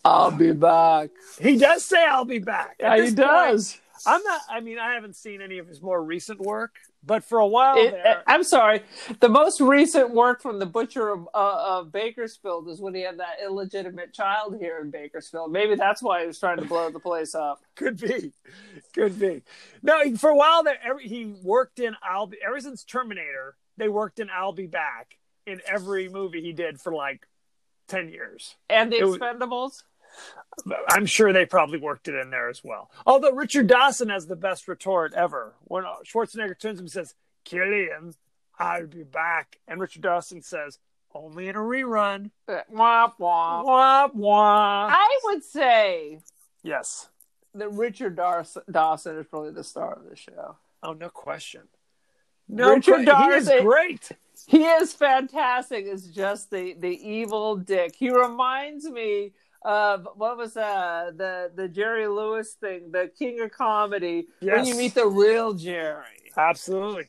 [0.04, 1.10] I'll be back.
[1.40, 3.80] He does say, "I'll be back." At Yeah, he this point, does.
[4.06, 4.40] I'm not.
[4.48, 7.76] I mean, I haven't seen any of his more recent work, but for a while
[7.78, 8.82] It- there, I'm sorry.
[9.18, 13.18] The most recent work from the butcher of, uh, of Bakersfield is when he had
[13.18, 15.50] that illegitimate child here in Bakersfield.
[15.50, 17.60] Maybe that's why he was trying to blow the place up.
[17.74, 18.32] Could be,
[18.94, 19.42] could be.
[19.82, 23.56] No, for a while there, every, he worked in I'll be ever since Terminator.
[23.76, 27.26] They worked in I'll be back in every movie he did for like
[27.88, 28.56] ten years.
[28.70, 29.82] And the It was- Expendables.
[30.88, 32.90] I'm sure they probably worked it in there as well.
[33.06, 37.14] Although Richard Dawson has the best retort ever when Schwarzenegger turns him and says,
[37.44, 38.14] "Killian,
[38.58, 40.78] I'll be back," and Richard Dawson says,
[41.14, 43.62] "Only in a rerun." Uh, Wah, wah.
[43.62, 44.88] Wah wah.
[44.90, 46.20] I would say
[46.62, 47.08] Yes.
[47.54, 50.56] that Richard Dawson, Dawson is probably the star of the show.
[50.82, 51.68] Oh, no question.
[52.48, 54.10] No, Richard he is great.
[54.46, 55.86] He is fantastic.
[55.86, 57.94] It's just the the evil dick.
[57.96, 59.32] He reminds me
[59.62, 64.76] of what was uh the the Jerry Lewis thing, the King of Comedy, when you
[64.76, 66.04] meet the real Jerry.
[66.36, 67.08] Absolutely.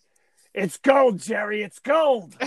[0.54, 1.62] It's gold, Jerry.
[1.62, 2.36] It's gold.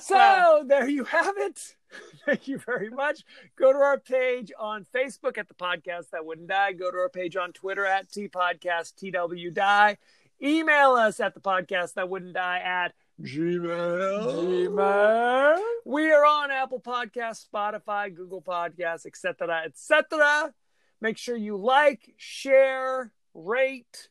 [0.00, 1.74] So there you have it.
[2.26, 3.22] Thank you very much.
[3.56, 6.72] Go to our page on Facebook at the podcast that wouldn't die.
[6.72, 9.96] Go to our page on Twitter at T Podcast TW Die.
[10.42, 12.92] Email us at the podcast that wouldn't die at
[13.22, 14.68] Gmail.
[14.68, 15.58] Gmail.
[15.84, 20.52] We are on Apple Podcasts, Spotify, Google Podcasts, etc., etc.
[21.00, 24.08] Make sure you like, share, rate,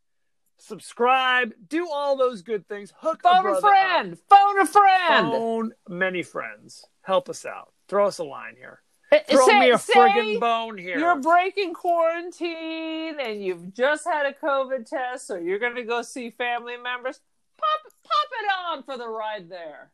[0.58, 2.93] subscribe, do all those good things.
[2.97, 3.62] Hook Phone a brother up.
[3.74, 4.18] friend.
[4.30, 5.28] Phone a friend.
[5.32, 6.86] Phone many friends.
[7.01, 7.74] Help us out.
[7.88, 8.82] Throw us a line here.
[9.12, 10.97] Uh, Throw say- me a say friggin' bone here.
[10.97, 16.01] You're breaking quarantine and you've just had a COVID test, so you're going to go
[16.01, 17.20] see family members.
[17.58, 19.91] Pop, pop it on for the ride there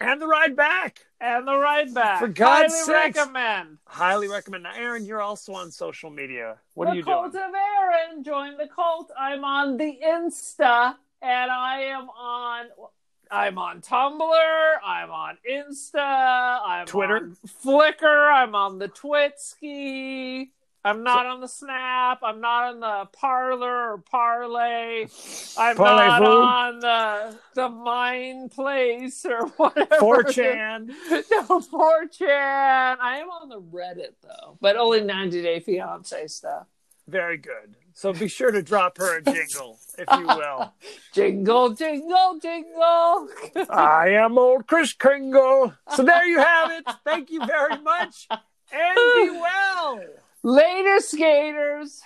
[0.00, 1.00] and the ride back.
[1.20, 2.20] and the ride back.
[2.20, 3.16] For God's Highly sakes.
[3.18, 3.78] recommend.
[3.86, 4.62] Highly recommend.
[4.62, 6.56] Now, Erin, you're also on social media.
[6.74, 7.44] What the are you cult doing?
[7.44, 8.24] of Erin.
[8.24, 9.10] Join the cult.
[9.18, 12.66] I'm on the Insta and I am on.
[13.30, 14.74] I'm on Tumblr.
[14.84, 16.60] I'm on Insta.
[16.66, 17.16] I'm Twitter?
[17.16, 18.32] on Flickr.
[18.32, 20.48] I'm on the Twitski.
[20.84, 22.20] I'm not on the Snap.
[22.22, 25.06] I'm not on the Parler or Parlay.
[25.58, 26.26] I'm not Parlez-vous?
[26.26, 29.96] on the the Mind Place or whatever.
[29.96, 30.90] 4chan.
[31.30, 32.96] No, 4chan.
[33.00, 36.66] I am on the Reddit though, but only 90 Day Fiance stuff.
[37.06, 37.74] Very good.
[37.92, 40.72] So be sure to drop her a jingle, if you will.
[41.12, 43.28] Jingle, jingle, jingle.
[43.68, 45.74] I am old Kris Kringle.
[45.96, 46.84] So there you have it.
[47.04, 48.26] Thank you very much.
[48.30, 50.00] And be well.
[50.42, 52.02] Later, skaters.